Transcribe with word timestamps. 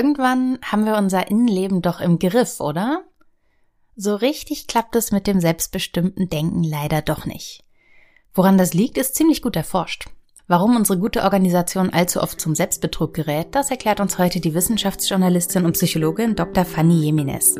irgendwann 0.00 0.58
haben 0.64 0.86
wir 0.86 0.96
unser 0.96 1.28
Innenleben 1.28 1.82
doch 1.82 2.00
im 2.00 2.18
Griff, 2.18 2.58
oder? 2.58 3.04
So 3.96 4.14
richtig 4.14 4.66
klappt 4.66 4.96
es 4.96 5.12
mit 5.12 5.26
dem 5.26 5.40
selbstbestimmten 5.40 6.30
Denken 6.30 6.64
leider 6.64 7.02
doch 7.02 7.26
nicht. 7.26 7.64
Woran 8.32 8.56
das 8.56 8.72
liegt, 8.72 8.96
ist 8.96 9.14
ziemlich 9.14 9.42
gut 9.42 9.56
erforscht. 9.56 10.06
Warum 10.46 10.74
unsere 10.74 10.98
gute 10.98 11.22
Organisation 11.22 11.90
allzu 11.90 12.22
oft 12.22 12.40
zum 12.40 12.54
Selbstbetrug 12.54 13.12
gerät, 13.12 13.48
das 13.54 13.70
erklärt 13.70 14.00
uns 14.00 14.16
heute 14.16 14.40
die 14.40 14.54
Wissenschaftsjournalistin 14.54 15.66
und 15.66 15.72
Psychologin 15.72 16.34
Dr. 16.34 16.64
Fanny 16.64 16.94
Jimenez. 16.94 17.56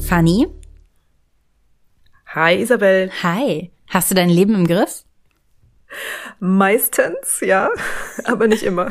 Fanny? 0.00 0.48
Hi 2.34 2.60
Isabel. 2.60 3.12
Hi. 3.22 3.70
Hast 3.90 4.10
du 4.10 4.14
dein 4.14 4.30
Leben 4.30 4.54
im 4.54 4.66
Griff? 4.66 5.04
Meistens, 6.38 7.40
ja, 7.40 7.70
aber 8.24 8.46
nicht 8.46 8.62
immer. 8.62 8.90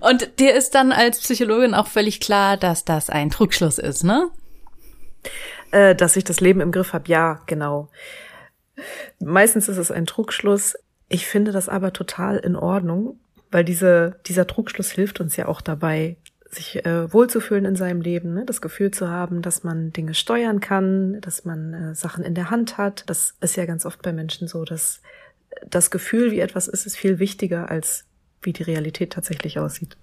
Und 0.00 0.38
dir 0.38 0.54
ist 0.54 0.74
dann 0.74 0.92
als 0.92 1.18
Psychologin 1.20 1.74
auch 1.74 1.88
völlig 1.88 2.20
klar, 2.20 2.58
dass 2.58 2.84
das 2.84 3.08
ein 3.08 3.30
Trugschluss 3.30 3.78
ist, 3.78 4.04
ne? 4.04 4.30
Äh, 5.70 5.94
dass 5.94 6.16
ich 6.16 6.24
das 6.24 6.40
Leben 6.40 6.60
im 6.60 6.72
Griff 6.72 6.92
habe, 6.92 7.08
ja, 7.08 7.40
genau. 7.46 7.88
Meistens 9.18 9.68
ist 9.68 9.78
es 9.78 9.90
ein 9.90 10.04
Trugschluss. 10.04 10.76
Ich 11.08 11.26
finde 11.26 11.50
das 11.52 11.70
aber 11.70 11.94
total 11.94 12.36
in 12.36 12.54
Ordnung, 12.54 13.18
weil 13.50 13.64
diese, 13.64 14.20
dieser 14.26 14.46
Trugschluss 14.46 14.90
hilft 14.90 15.20
uns 15.20 15.36
ja 15.36 15.48
auch 15.48 15.62
dabei, 15.62 16.16
sich 16.50 16.84
äh, 16.84 17.12
wohlzufühlen 17.12 17.64
in 17.64 17.76
seinem 17.76 18.00
Leben, 18.00 18.34
ne? 18.34 18.44
das 18.44 18.60
Gefühl 18.60 18.90
zu 18.90 19.08
haben, 19.08 19.42
dass 19.42 19.64
man 19.64 19.92
Dinge 19.92 20.14
steuern 20.14 20.60
kann, 20.60 21.20
dass 21.20 21.44
man 21.44 21.74
äh, 21.74 21.94
Sachen 21.94 22.24
in 22.24 22.34
der 22.34 22.50
Hand 22.50 22.78
hat. 22.78 23.04
Das 23.06 23.34
ist 23.40 23.56
ja 23.56 23.66
ganz 23.66 23.84
oft 23.84 24.02
bei 24.02 24.12
Menschen 24.12 24.48
so, 24.48 24.64
dass 24.64 25.00
das 25.68 25.90
Gefühl, 25.90 26.30
wie 26.30 26.40
etwas 26.40 26.68
ist, 26.68 26.86
ist 26.86 26.96
viel 26.96 27.18
wichtiger 27.18 27.70
als 27.70 28.04
wie 28.42 28.52
die 28.52 28.62
Realität 28.62 29.12
tatsächlich 29.12 29.58
aussieht. 29.58 29.96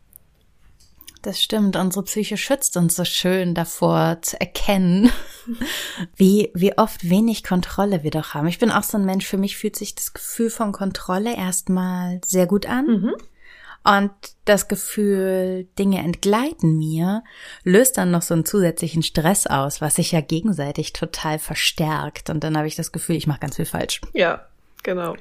Das 1.22 1.42
stimmt. 1.42 1.78
Unsere 1.78 2.04
Psyche 2.04 2.36
schützt 2.36 2.76
uns 2.76 2.98
so 2.98 3.06
schön 3.06 3.56
davor 3.56 4.18
zu 4.22 4.40
erkennen, 4.42 5.10
wie, 6.18 6.52
wie 6.54 6.78
oft 6.78 7.10
wenig 7.10 7.46
Kontrolle 7.46 8.04
wir 8.04 8.12
doch 8.12 8.34
haben. 8.34 8.48
Ich 8.48 8.60
bin 8.60 8.72
auch 8.72 8.84
so 8.84 8.98
ein 8.98 9.06
Mensch. 9.06 9.26
Für 9.26 9.38
mich 9.38 9.56
fühlt 9.56 9.78
sich 9.78 9.96
das 9.96 10.14
Gefühl 10.14 10.50
von 10.50 10.74
Kontrolle 10.74 11.36
erstmal 11.38 12.20
sehr 12.26 12.46
gut 12.46 12.66
an. 12.66 12.86
Mhm. 12.88 13.16
Und 13.84 14.12
das 14.46 14.68
Gefühl, 14.68 15.68
Dinge 15.78 16.00
entgleiten 16.00 16.78
mir, 16.78 17.24
löst 17.64 17.98
dann 17.98 18.12
noch 18.12 18.22
so 18.22 18.34
einen 18.34 18.46
zusätzlichen 18.46 19.04
Stress 19.04 19.46
aus, 19.46 19.82
was 19.82 19.96
sich 19.96 20.14
ja 20.14 20.22
gegenseitig 20.22 20.94
total 20.94 21.38
verstärkt. 21.38 22.30
Und 22.30 22.44
dann 22.44 22.58
habe 22.58 22.68
ich 22.68 22.76
das 22.76 22.92
Gefühl, 22.92 23.18
ich 23.18 23.28
mache 23.28 23.42
ganz 23.42 23.58
viel 23.58 23.66
falsch. 23.66 24.00
Ja, 24.14 24.46
genau. 24.84 25.16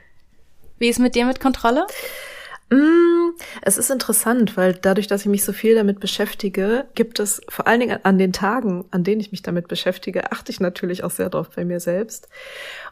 Wie 0.78 0.88
ist 0.88 1.00
mit 1.00 1.14
dir 1.14 1.26
mit 1.26 1.40
Kontrolle? 1.40 1.86
Mm, 2.70 3.32
es 3.60 3.76
ist 3.76 3.90
interessant, 3.90 4.56
weil 4.56 4.74
dadurch, 4.74 5.06
dass 5.06 5.22
ich 5.22 5.26
mich 5.26 5.44
so 5.44 5.52
viel 5.52 5.74
damit 5.74 6.00
beschäftige, 6.00 6.86
gibt 6.94 7.20
es 7.20 7.42
vor 7.48 7.66
allen 7.66 7.80
Dingen 7.80 7.98
an 8.02 8.16
den 8.16 8.32
Tagen, 8.32 8.86
an 8.92 9.04
denen 9.04 9.20
ich 9.20 9.30
mich 9.30 9.42
damit 9.42 9.68
beschäftige, 9.68 10.32
achte 10.32 10.50
ich 10.52 10.60
natürlich 10.60 11.04
auch 11.04 11.10
sehr 11.10 11.28
drauf 11.28 11.50
bei 11.54 11.64
mir 11.64 11.80
selbst. 11.80 12.28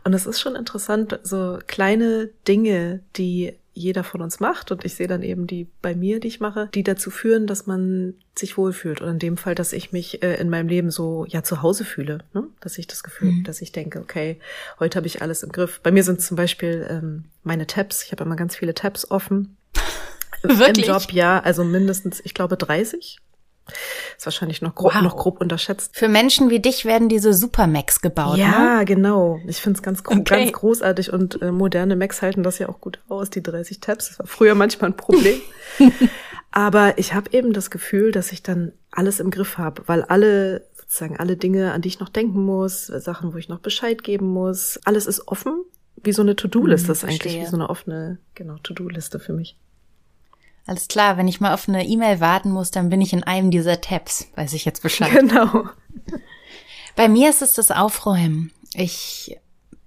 Und 0.04 0.12
es 0.12 0.26
ist 0.26 0.40
schon 0.40 0.54
interessant, 0.54 1.18
so 1.22 1.58
kleine 1.66 2.28
Dinge, 2.46 3.00
die 3.16 3.54
jeder 3.80 4.04
von 4.04 4.22
uns 4.22 4.40
macht 4.40 4.70
und 4.70 4.84
ich 4.84 4.94
sehe 4.94 5.08
dann 5.08 5.22
eben 5.22 5.46
die 5.46 5.68
bei 5.82 5.94
mir, 5.94 6.20
die 6.20 6.28
ich 6.28 6.40
mache, 6.40 6.68
die 6.74 6.82
dazu 6.82 7.10
führen, 7.10 7.46
dass 7.46 7.66
man 7.66 8.14
sich 8.38 8.56
wohlfühlt 8.56 9.00
oder 9.00 9.10
in 9.10 9.18
dem 9.18 9.36
Fall, 9.36 9.54
dass 9.54 9.72
ich 9.72 9.92
mich 9.92 10.22
äh, 10.22 10.34
in 10.36 10.50
meinem 10.50 10.68
Leben 10.68 10.90
so 10.90 11.26
ja 11.28 11.42
zu 11.42 11.62
Hause 11.62 11.84
fühle, 11.84 12.18
ne? 12.32 12.44
dass 12.60 12.78
ich 12.78 12.86
das 12.86 13.02
Gefühl, 13.02 13.32
mhm. 13.32 13.44
dass 13.44 13.60
ich 13.60 13.72
denke, 13.72 14.00
okay, 14.00 14.38
heute 14.78 14.96
habe 14.96 15.06
ich 15.06 15.22
alles 15.22 15.42
im 15.42 15.52
Griff. 15.52 15.80
Bei 15.82 15.90
mir 15.90 16.04
sind 16.04 16.20
zum 16.20 16.36
Beispiel 16.36 16.86
ähm, 16.88 17.24
meine 17.42 17.66
Tabs, 17.66 18.04
ich 18.04 18.12
habe 18.12 18.24
immer 18.24 18.36
ganz 18.36 18.56
viele 18.56 18.74
Tabs 18.74 19.10
offen. 19.10 19.56
Wirklich? 20.42 20.86
Im 20.86 20.92
Job 20.92 21.12
ja, 21.12 21.40
also 21.40 21.64
mindestens, 21.64 22.20
ich 22.24 22.34
glaube 22.34 22.56
30 22.56 23.20
ist 24.16 24.26
wahrscheinlich 24.26 24.62
noch 24.62 24.74
grob, 24.74 24.94
wow. 24.94 25.02
noch 25.02 25.16
grob 25.16 25.40
unterschätzt. 25.40 25.96
Für 25.96 26.08
Menschen 26.08 26.50
wie 26.50 26.60
dich 26.60 26.84
werden 26.84 27.08
diese 27.08 27.32
Super 27.32 27.66
Macs 27.66 28.00
gebaut. 28.00 28.38
Ja, 28.38 28.78
ne? 28.78 28.84
genau. 28.84 29.40
Ich 29.46 29.60
finde 29.60 29.78
es 29.78 29.82
ganz, 29.82 30.00
okay. 30.04 30.22
ganz 30.22 30.52
großartig 30.52 31.12
und 31.12 31.40
äh, 31.42 31.52
moderne 31.52 31.96
Macs 31.96 32.22
halten 32.22 32.42
das 32.42 32.58
ja 32.58 32.68
auch 32.68 32.80
gut 32.80 33.00
aus, 33.08 33.30
die 33.30 33.42
30 33.42 33.80
Tabs. 33.80 34.08
Das 34.08 34.18
war 34.18 34.26
früher 34.26 34.54
manchmal 34.54 34.90
ein 34.90 34.96
Problem. 34.96 35.40
Aber 36.52 36.98
ich 36.98 37.14
habe 37.14 37.32
eben 37.32 37.52
das 37.52 37.70
Gefühl, 37.70 38.10
dass 38.10 38.32
ich 38.32 38.42
dann 38.42 38.72
alles 38.90 39.20
im 39.20 39.30
Griff 39.30 39.56
habe, 39.58 39.82
weil 39.86 40.02
alle 40.02 40.66
sozusagen 40.76 41.16
alle 41.16 41.36
Dinge, 41.36 41.72
an 41.72 41.82
die 41.82 41.88
ich 41.88 42.00
noch 42.00 42.08
denken 42.08 42.44
muss, 42.44 42.86
Sachen, 42.86 43.32
wo 43.32 43.36
ich 43.36 43.48
noch 43.48 43.60
Bescheid 43.60 44.02
geben 44.02 44.26
muss, 44.26 44.80
alles 44.84 45.06
ist 45.06 45.28
offen, 45.28 45.62
wie 46.02 46.12
so 46.12 46.22
eine 46.22 46.34
To-Do-Liste. 46.34 46.88
Hm, 46.88 46.88
das 46.88 46.98
ist 46.98 47.08
eigentlich 47.08 47.40
wie 47.40 47.46
so 47.46 47.56
eine 47.56 47.70
offene, 47.70 48.18
genau, 48.34 48.56
To-Do-Liste 48.62 49.20
für 49.20 49.32
mich. 49.32 49.56
Alles 50.66 50.88
klar, 50.88 51.16
wenn 51.16 51.28
ich 51.28 51.40
mal 51.40 51.54
auf 51.54 51.68
eine 51.68 51.86
E-Mail 51.86 52.20
warten 52.20 52.50
muss, 52.50 52.70
dann 52.70 52.90
bin 52.90 53.00
ich 53.00 53.12
in 53.12 53.24
einem 53.24 53.50
dieser 53.50 53.80
Tabs, 53.80 54.28
weiß 54.36 54.52
ich 54.52 54.64
jetzt 54.64 54.82
Bescheid. 54.82 55.10
Genau. 55.10 55.68
Bei 56.96 57.08
mir 57.08 57.30
ist 57.30 57.42
es 57.42 57.54
das 57.54 57.70
Aufräumen. 57.70 58.52
Ich 58.74 59.36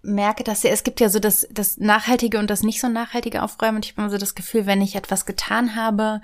merke, 0.01 0.44
dass 0.44 0.63
ja, 0.63 0.72
es 0.72 0.84
gibt 0.84 1.00
ja 1.00 1.09
so 1.09 1.19
das, 1.19 1.47
das 1.51 1.78
nachhaltige 1.78 2.38
und 2.39 2.50
das 2.50 2.63
nicht 2.63 2.81
so 2.81 2.89
nachhaltige 2.89 3.44
Aufräumen 3.44 3.78
und 3.78 3.85
ich 3.85 3.91
habe 3.91 4.01
immer 4.01 4.09
so 4.09 4.17
das 4.17 4.35
Gefühl, 4.35 4.66
wenn 4.66 4.81
ich 4.81 4.95
etwas 4.95 5.25
getan 5.25 5.75
habe, 5.75 6.22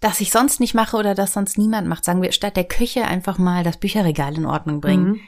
das 0.00 0.20
ich 0.20 0.30
sonst 0.30 0.60
nicht 0.60 0.74
mache 0.74 0.96
oder 0.96 1.14
das 1.14 1.32
sonst 1.32 1.56
niemand 1.56 1.88
macht, 1.88 2.04
sagen 2.04 2.20
wir, 2.20 2.32
statt 2.32 2.56
der 2.56 2.64
Küche 2.64 3.04
einfach 3.06 3.38
mal 3.38 3.64
das 3.64 3.78
Bücherregal 3.78 4.36
in 4.36 4.44
Ordnung 4.44 4.80
bringen. 4.80 5.08
Mhm. 5.08 5.20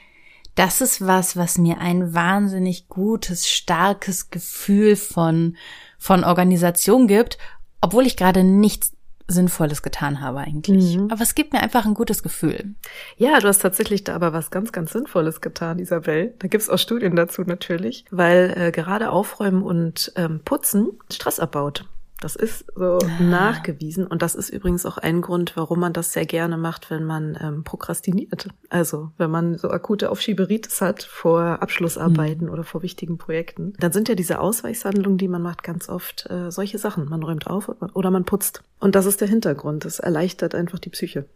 Das 0.54 0.80
ist 0.80 1.06
was, 1.06 1.36
was 1.36 1.56
mir 1.56 1.78
ein 1.78 2.14
wahnsinnig 2.14 2.88
gutes, 2.88 3.48
starkes 3.48 4.30
Gefühl 4.30 4.96
von, 4.96 5.56
von 5.98 6.24
Organisation 6.24 7.06
gibt 7.06 7.38
obwohl 7.80 8.06
ich 8.06 8.16
gerade 8.16 8.44
nichts 8.44 8.92
Sinnvolles 9.30 9.82
getan 9.82 10.22
habe 10.22 10.38
eigentlich. 10.38 10.96
Mhm. 10.96 11.10
Aber 11.10 11.22
es 11.22 11.34
gibt 11.34 11.52
mir 11.52 11.60
einfach 11.60 11.84
ein 11.84 11.92
gutes 11.92 12.22
Gefühl. 12.22 12.74
Ja, 13.18 13.38
du 13.40 13.46
hast 13.46 13.58
tatsächlich 13.58 14.02
da 14.02 14.14
aber 14.14 14.32
was 14.32 14.50
ganz, 14.50 14.72
ganz 14.72 14.92
Sinnvolles 14.92 15.42
getan, 15.42 15.78
Isabel. 15.78 16.34
Da 16.38 16.48
gibt's 16.48 16.70
auch 16.70 16.78
Studien 16.78 17.14
dazu 17.14 17.42
natürlich, 17.42 18.06
weil 18.10 18.54
äh, 18.56 18.72
gerade 18.72 19.10
Aufräumen 19.10 19.62
und 19.62 20.12
ähm, 20.16 20.40
Putzen 20.44 20.88
Stress 21.12 21.40
abbaut. 21.40 21.84
Das 22.20 22.34
ist 22.34 22.64
so 22.74 22.98
ah. 22.98 23.22
nachgewiesen. 23.22 24.06
Und 24.06 24.22
das 24.22 24.34
ist 24.34 24.50
übrigens 24.50 24.84
auch 24.84 24.98
ein 24.98 25.20
Grund, 25.20 25.56
warum 25.56 25.80
man 25.80 25.92
das 25.92 26.12
sehr 26.12 26.26
gerne 26.26 26.56
macht, 26.56 26.90
wenn 26.90 27.04
man 27.04 27.38
ähm, 27.40 27.64
prokrastiniert. 27.64 28.48
Also 28.70 29.12
wenn 29.18 29.30
man 29.30 29.56
so 29.56 29.70
akute 29.70 30.10
Aufschieberitis 30.10 30.80
hat 30.80 31.02
vor 31.04 31.62
Abschlussarbeiten 31.62 32.46
mhm. 32.46 32.52
oder 32.52 32.64
vor 32.64 32.82
wichtigen 32.82 33.18
Projekten. 33.18 33.72
Dann 33.78 33.92
sind 33.92 34.08
ja 34.08 34.16
diese 34.16 34.40
Ausweichshandlungen, 34.40 35.18
die 35.18 35.28
man 35.28 35.42
macht, 35.42 35.62
ganz 35.62 35.88
oft 35.88 36.28
äh, 36.28 36.50
solche 36.50 36.78
Sachen. 36.78 37.08
Man 37.08 37.22
räumt 37.22 37.46
auf 37.46 37.70
oder 37.94 38.10
man 38.10 38.24
putzt. 38.24 38.62
Und 38.80 38.96
das 38.96 39.06
ist 39.06 39.20
der 39.20 39.28
Hintergrund. 39.28 39.84
Das 39.84 40.00
erleichtert 40.00 40.54
einfach 40.56 40.80
die 40.80 40.90
Psyche. 40.90 41.26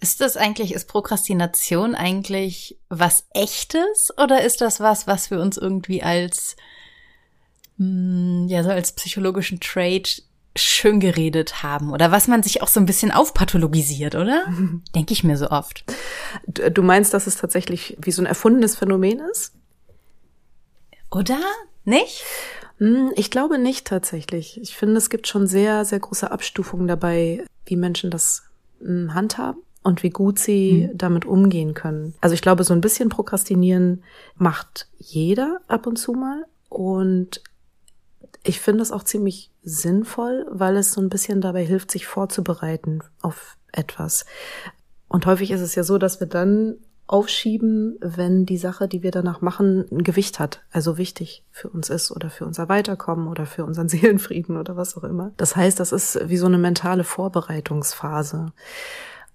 Ist 0.00 0.20
das 0.20 0.36
eigentlich, 0.36 0.74
ist 0.74 0.88
Prokrastination 0.88 1.94
eigentlich 1.94 2.76
was 2.88 3.26
echtes 3.32 4.12
oder 4.20 4.42
ist 4.42 4.60
das 4.60 4.80
was, 4.80 5.06
was 5.06 5.30
wir 5.30 5.40
uns 5.40 5.56
irgendwie 5.56 6.02
als 6.02 6.56
hm, 7.78 8.46
ja, 8.48 8.62
so 8.62 8.70
als 8.70 8.92
psychologischen 8.92 9.60
Trade 9.60 10.08
schön 10.54 11.00
geredet 11.00 11.62
haben 11.62 11.92
oder 11.92 12.12
was 12.12 12.28
man 12.28 12.42
sich 12.42 12.60
auch 12.60 12.68
so 12.68 12.78
ein 12.78 12.86
bisschen 12.86 13.10
aufpathologisiert, 13.10 14.14
oder? 14.14 14.44
Denke 14.94 15.12
ich 15.12 15.24
mir 15.24 15.36
so 15.36 15.50
oft. 15.50 15.84
Du 16.46 16.82
meinst, 16.82 17.14
dass 17.14 17.26
es 17.26 17.36
tatsächlich 17.36 17.96
wie 18.00 18.12
so 18.12 18.22
ein 18.22 18.26
erfundenes 18.26 18.76
Phänomen 18.76 19.20
ist? 19.30 19.54
Oder? 21.10 21.40
Nicht? 21.84 22.24
Hm, 22.78 23.12
ich 23.16 23.30
glaube 23.30 23.58
nicht 23.58 23.86
tatsächlich. 23.86 24.60
Ich 24.60 24.76
finde, 24.76 24.96
es 24.96 25.10
gibt 25.10 25.26
schon 25.26 25.46
sehr, 25.46 25.84
sehr 25.84 26.00
große 26.00 26.30
Abstufungen 26.30 26.86
dabei, 26.86 27.44
wie 27.64 27.76
Menschen 27.76 28.10
das 28.10 28.44
hm, 28.80 29.14
handhaben 29.14 29.62
und 29.82 30.02
wie 30.02 30.10
gut 30.10 30.38
sie 30.38 30.88
mhm. 30.90 30.98
damit 30.98 31.24
umgehen 31.24 31.74
können. 31.74 32.14
Also 32.20 32.34
ich 32.34 32.42
glaube, 32.42 32.64
so 32.64 32.74
ein 32.74 32.80
bisschen 32.80 33.08
Prokrastinieren 33.08 34.04
macht 34.36 34.88
jeder 34.98 35.60
ab 35.68 35.86
und 35.86 35.96
zu 35.96 36.12
mal. 36.12 36.44
Und 36.68 37.42
ich 38.44 38.60
finde 38.60 38.82
es 38.82 38.92
auch 38.92 39.04
ziemlich 39.04 39.50
sinnvoll, 39.62 40.46
weil 40.50 40.76
es 40.76 40.92
so 40.92 41.00
ein 41.00 41.08
bisschen 41.08 41.40
dabei 41.40 41.64
hilft, 41.64 41.90
sich 41.90 42.06
vorzubereiten 42.06 43.00
auf 43.20 43.56
etwas. 43.70 44.26
Und 45.08 45.26
häufig 45.26 45.50
ist 45.50 45.60
es 45.60 45.74
ja 45.74 45.84
so, 45.84 45.98
dass 45.98 46.20
wir 46.20 46.26
dann 46.26 46.76
aufschieben, 47.06 47.98
wenn 48.00 48.46
die 48.46 48.56
Sache, 48.56 48.88
die 48.88 49.02
wir 49.02 49.10
danach 49.10 49.42
machen, 49.42 49.84
ein 49.92 50.02
Gewicht 50.02 50.38
hat, 50.38 50.62
also 50.70 50.96
wichtig 50.96 51.44
für 51.50 51.68
uns 51.68 51.90
ist 51.90 52.10
oder 52.10 52.30
für 52.30 52.46
unser 52.46 52.68
Weiterkommen 52.68 53.28
oder 53.28 53.44
für 53.44 53.64
unseren 53.64 53.88
Seelenfrieden 53.90 54.56
oder 54.56 54.76
was 54.76 54.96
auch 54.96 55.04
immer. 55.04 55.32
Das 55.36 55.54
heißt, 55.54 55.78
das 55.78 55.92
ist 55.92 56.18
wie 56.28 56.38
so 56.38 56.46
eine 56.46 56.58
mentale 56.58 57.04
Vorbereitungsphase. 57.04 58.52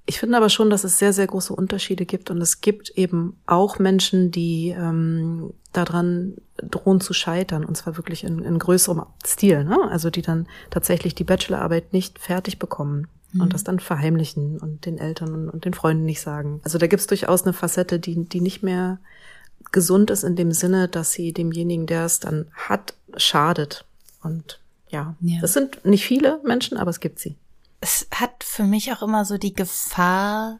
Ich 0.09 0.19
finde 0.19 0.37
aber 0.37 0.49
schon, 0.49 0.69
dass 0.69 0.85
es 0.85 0.97
sehr, 0.97 1.11
sehr 1.11 1.27
große 1.27 1.53
Unterschiede 1.53 2.05
gibt 2.05 2.31
und 2.31 2.41
es 2.41 2.61
gibt 2.61 2.91
eben 2.91 3.37
auch 3.45 3.77
Menschen, 3.77 4.31
die 4.31 4.69
ähm, 4.69 5.53
daran 5.73 6.35
drohen 6.55 7.01
zu 7.01 7.13
scheitern 7.13 7.65
und 7.65 7.75
zwar 7.75 7.97
wirklich 7.97 8.23
in, 8.23 8.39
in 8.39 8.57
größerem 8.57 9.03
Stil, 9.25 9.65
ne? 9.65 9.77
also 9.91 10.09
die 10.09 10.21
dann 10.21 10.47
tatsächlich 10.69 11.13
die 11.13 11.25
Bachelorarbeit 11.25 11.91
nicht 11.91 12.19
fertig 12.19 12.57
bekommen 12.57 13.09
mhm. 13.33 13.41
und 13.41 13.53
das 13.53 13.65
dann 13.65 13.81
verheimlichen 13.81 14.59
und 14.59 14.85
den 14.85 14.97
Eltern 14.97 15.33
und, 15.33 15.49
und 15.49 15.65
den 15.65 15.73
Freunden 15.73 16.05
nicht 16.05 16.21
sagen. 16.21 16.61
Also 16.63 16.77
da 16.77 16.87
gibt 16.87 17.01
es 17.01 17.07
durchaus 17.07 17.43
eine 17.43 17.51
Facette, 17.51 17.99
die, 17.99 18.23
die 18.29 18.39
nicht 18.41 18.63
mehr 18.63 18.99
gesund 19.73 20.09
ist 20.09 20.23
in 20.23 20.37
dem 20.37 20.53
Sinne, 20.53 20.87
dass 20.87 21.11
sie 21.11 21.33
demjenigen, 21.33 21.85
der 21.85 22.05
es 22.05 22.21
dann 22.21 22.47
hat, 22.53 22.93
schadet. 23.17 23.83
Und 24.23 24.61
ja, 24.89 25.15
ja. 25.19 25.41
das 25.41 25.51
sind 25.51 25.83
nicht 25.85 26.05
viele 26.05 26.39
Menschen, 26.45 26.77
aber 26.77 26.91
es 26.91 27.01
gibt 27.01 27.19
sie. 27.19 27.35
Es 27.79 28.07
hat 28.11 28.43
für 28.43 28.63
mich 28.63 28.91
auch 28.91 29.01
immer 29.01 29.25
so 29.25 29.37
die 29.37 29.53
Gefahr, 29.53 30.59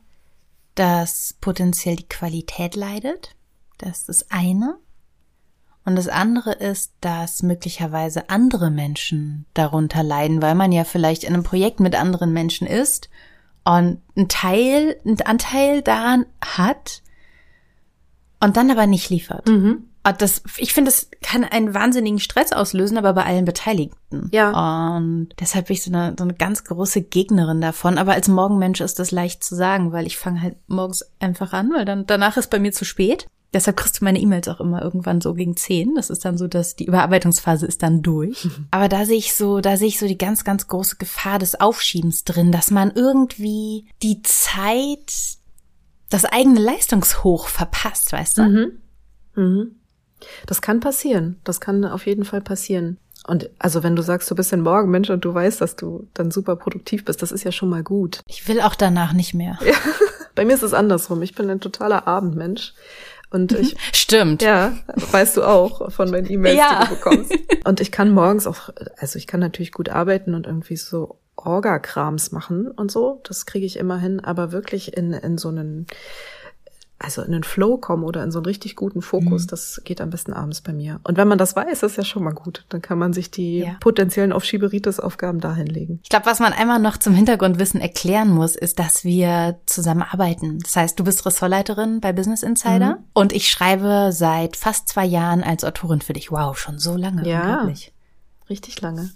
dass 0.75 1.35
potenziell 1.41 1.95
die 1.95 2.07
Qualität 2.07 2.75
leidet. 2.75 3.35
Das 3.77 3.99
ist 3.99 4.09
das 4.09 4.31
eine. 4.31 4.77
Und 5.85 5.95
das 5.95 6.09
andere 6.09 6.51
ist, 6.51 6.93
dass 6.99 7.43
möglicherweise 7.43 8.29
andere 8.29 8.69
Menschen 8.69 9.45
darunter 9.53 10.03
leiden, 10.03 10.41
weil 10.41 10.53
man 10.53 10.71
ja 10.71 10.83
vielleicht 10.83 11.23
in 11.23 11.33
einem 11.33 11.43
Projekt 11.43 11.79
mit 11.79 11.95
anderen 11.95 12.33
Menschen 12.33 12.67
ist 12.67 13.09
und 13.63 14.01
ein 14.15 14.27
Teil, 14.27 14.99
ein 15.05 15.21
Anteil 15.21 15.81
daran 15.81 16.25
hat 16.43 17.03
und 18.41 18.57
dann 18.57 18.69
aber 18.69 18.85
nicht 18.85 19.09
liefert. 19.09 19.47
Mhm. 19.47 19.89
Und 20.07 20.21
das, 20.21 20.41
ich 20.57 20.73
finde, 20.73 20.89
das 20.89 21.09
kann 21.21 21.43
einen 21.43 21.73
wahnsinnigen 21.73 22.19
Stress 22.19 22.53
auslösen, 22.53 22.97
aber 22.97 23.13
bei 23.13 23.25
allen 23.25 23.43
Beteiligten. 23.43 24.29
Ja. 24.31 24.95
Und 24.95 25.29
deshalb 25.39 25.67
bin 25.67 25.73
ich 25.73 25.83
so 25.83 25.91
eine, 25.91 26.15
so 26.17 26.23
eine 26.23 26.33
ganz 26.33 26.63
große 26.63 27.01
Gegnerin 27.01 27.59
davon. 27.59 27.97
Aber 27.97 28.13
als 28.13 28.29
Morgenmensch 28.29 28.79
ist 28.79 28.99
das 28.99 29.11
leicht 29.11 29.43
zu 29.43 29.55
sagen, 29.55 29.91
weil 29.91 30.07
ich 30.07 30.17
fange 30.17 30.41
halt 30.41 30.55
morgens 30.67 31.03
einfach 31.19 31.51
an, 31.51 31.71
weil 31.75 31.83
dann 31.83 32.05
danach 32.05 32.37
ist 32.37 32.49
bei 32.49 32.59
mir 32.59 32.71
zu 32.71 32.85
spät. 32.85 33.27
Deshalb 33.53 33.77
kriegst 33.77 33.99
du 33.99 34.05
meine 34.05 34.19
E-Mails 34.19 34.47
auch 34.47 34.59
immer 34.59 34.81
irgendwann 34.81 35.19
so 35.19 35.33
gegen 35.33 35.57
zehn. 35.57 35.95
Das 35.95 36.09
ist 36.09 36.23
dann 36.23 36.37
so, 36.37 36.47
dass 36.47 36.75
die 36.75 36.85
Überarbeitungsphase 36.85 37.65
ist 37.65 37.83
dann 37.83 38.01
durch. 38.01 38.47
Aber 38.71 38.87
da 38.87 39.05
sehe 39.05 39.17
ich 39.17 39.35
so, 39.35 39.59
da 39.59 39.75
sehe 39.75 39.87
ich 39.87 39.99
so 39.99 40.07
die 40.07 40.17
ganz, 40.17 40.45
ganz 40.45 40.67
große 40.67 40.97
Gefahr 40.97 41.39
des 41.39 41.59
Aufschiebens 41.59 42.23
drin, 42.23 42.51
dass 42.51 42.71
man 42.71 42.91
irgendwie 42.93 43.87
die 44.03 44.21
Zeit, 44.21 45.37
das 46.09 46.23
eigene 46.23 46.59
Leistungshoch 46.59 47.47
verpasst, 47.47 48.13
weißt 48.13 48.37
du? 48.37 48.43
Mhm. 48.43 48.71
Mhm. 49.35 49.71
Das 50.45 50.61
kann 50.61 50.79
passieren. 50.79 51.39
Das 51.43 51.61
kann 51.61 51.85
auf 51.85 52.05
jeden 52.05 52.25
Fall 52.25 52.41
passieren. 52.41 52.97
Und 53.27 53.49
also 53.59 53.83
wenn 53.83 53.95
du 53.95 54.01
sagst, 54.01 54.29
du 54.31 54.35
bist 54.35 54.53
ein 54.53 54.61
Morgenmensch 54.61 55.09
und 55.09 55.25
du 55.25 55.33
weißt, 55.33 55.59
dass 55.59 55.75
du 55.75 56.07
dann 56.13 56.31
super 56.31 56.55
produktiv 56.55 57.03
bist, 57.03 57.21
das 57.21 57.31
ist 57.31 57.43
ja 57.43 57.51
schon 57.51 57.69
mal 57.69 57.83
gut. 57.83 58.21
Ich 58.27 58.47
will 58.47 58.61
auch 58.61 58.75
danach 58.75 59.13
nicht 59.13 59.33
mehr. 59.33 59.59
Ja. 59.65 59.73
Bei 60.35 60.45
mir 60.45 60.53
ist 60.53 60.63
es 60.63 60.73
andersrum. 60.73 61.21
Ich 61.21 61.35
bin 61.35 61.49
ein 61.49 61.59
totaler 61.59 62.07
Abendmensch. 62.07 62.73
Und 63.29 63.51
ich. 63.51 63.75
Stimmt. 63.93 64.41
Ja, 64.41 64.77
weißt 65.11 65.37
du 65.37 65.43
auch 65.43 65.91
von 65.91 66.09
meinen 66.09 66.29
E-Mails, 66.29 66.57
ja. 66.57 66.83
die 66.83 66.89
du 66.89 66.95
bekommst. 66.95 67.33
Und 67.65 67.81
ich 67.81 67.91
kann 67.91 68.11
morgens 68.11 68.47
auch, 68.47 68.69
also 68.97 69.17
ich 69.17 69.27
kann 69.27 69.41
natürlich 69.41 69.71
gut 69.71 69.89
arbeiten 69.89 70.33
und 70.33 70.45
irgendwie 70.45 70.77
so 70.77 71.17
Orga-Krams 71.35 72.31
machen 72.31 72.71
und 72.71 72.91
so. 72.91 73.21
Das 73.23 73.45
kriege 73.45 73.65
ich 73.65 73.77
immer 73.77 73.97
hin, 73.97 74.19
aber 74.19 74.51
wirklich 74.51 74.95
in, 74.95 75.11
in 75.13 75.37
so 75.37 75.49
einen 75.49 75.87
also 76.99 77.21
in 77.21 77.31
den 77.31 77.43
Flow 77.43 77.77
kommen 77.77 78.03
oder 78.03 78.23
in 78.23 78.31
so 78.31 78.39
einen 78.39 78.47
richtig 78.47 78.75
guten 78.75 79.01
Fokus, 79.01 79.43
mhm. 79.43 79.47
das 79.47 79.81
geht 79.83 80.01
am 80.01 80.09
besten 80.09 80.33
abends 80.33 80.61
bei 80.61 80.73
mir. 80.73 80.99
Und 81.03 81.17
wenn 81.17 81.27
man 81.27 81.37
das 81.37 81.55
weiß, 81.55 81.83
ist 81.83 81.97
ja 81.97 82.03
schon 82.03 82.23
mal 82.23 82.33
gut. 82.33 82.65
Dann 82.69 82.81
kann 82.81 82.97
man 82.97 83.13
sich 83.13 83.29
die 83.29 83.59
ja. 83.59 83.77
potenziellen 83.79 84.33
Aufschieberitis-Aufgaben 84.33 85.39
dahin 85.39 85.67
legen. 85.67 85.99
Ich 86.03 86.09
glaube, 86.09 86.25
was 86.25 86.39
man 86.39 86.53
einmal 86.53 86.79
noch 86.79 86.97
zum 86.97 87.13
Hintergrundwissen 87.13 87.81
erklären 87.81 88.29
muss, 88.29 88.55
ist, 88.55 88.79
dass 88.79 89.03
wir 89.03 89.59
zusammen 89.67 90.03
arbeiten. 90.03 90.59
Das 90.59 90.75
heißt, 90.75 90.99
du 90.99 91.03
bist 91.03 91.25
Ressortleiterin 91.25 92.01
bei 92.01 92.13
Business 92.13 92.41
Insider 92.41 92.95
mhm. 92.95 93.03
und 93.13 93.33
ich 93.33 93.49
schreibe 93.49 94.09
seit 94.11 94.55
fast 94.55 94.87
zwei 94.87 95.05
Jahren 95.05 95.43
als 95.43 95.63
Autorin 95.63 96.01
für 96.01 96.13
dich. 96.13 96.31
Wow, 96.31 96.57
schon 96.57 96.79
so 96.79 96.95
lange. 96.95 97.27
Ja, 97.27 97.41
unglaublich. 97.41 97.93
richtig 98.49 98.81
lange. 98.81 99.11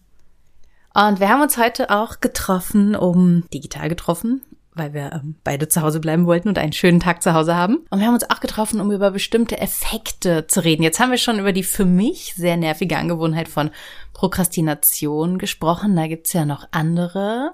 Und 0.93 1.19
wir 1.19 1.29
haben 1.29 1.41
uns 1.41 1.57
heute 1.57 1.89
auch 1.89 2.19
getroffen, 2.19 2.95
um 2.95 3.49
digital 3.53 3.87
getroffen, 3.87 4.41
weil 4.73 4.93
wir 4.93 5.11
ähm, 5.13 5.35
beide 5.43 5.67
zu 5.67 5.81
Hause 5.81 5.99
bleiben 5.99 6.25
wollten 6.25 6.47
und 6.47 6.57
einen 6.57 6.73
schönen 6.73 6.99
Tag 6.99 7.21
zu 7.21 7.33
Hause 7.33 7.55
haben. 7.55 7.85
Und 7.89 7.99
wir 7.99 8.07
haben 8.07 8.13
uns 8.13 8.29
auch 8.29 8.39
getroffen, 8.39 8.79
um 8.79 8.91
über 8.91 9.11
bestimmte 9.11 9.59
Effekte 9.59 10.47
zu 10.47 10.63
reden. 10.63 10.83
Jetzt 10.83 10.99
haben 10.99 11.11
wir 11.11 11.17
schon 11.17 11.39
über 11.39 11.53
die 11.53 11.63
für 11.63 11.85
mich 11.85 12.33
sehr 12.35 12.57
nervige 12.57 12.97
Angewohnheit 12.97 13.47
von 13.47 13.71
Prokrastination 14.13 15.37
gesprochen. 15.37 15.95
Da 15.95 16.07
gibt's 16.07 16.33
ja 16.33 16.45
noch 16.45 16.67
andere 16.71 17.51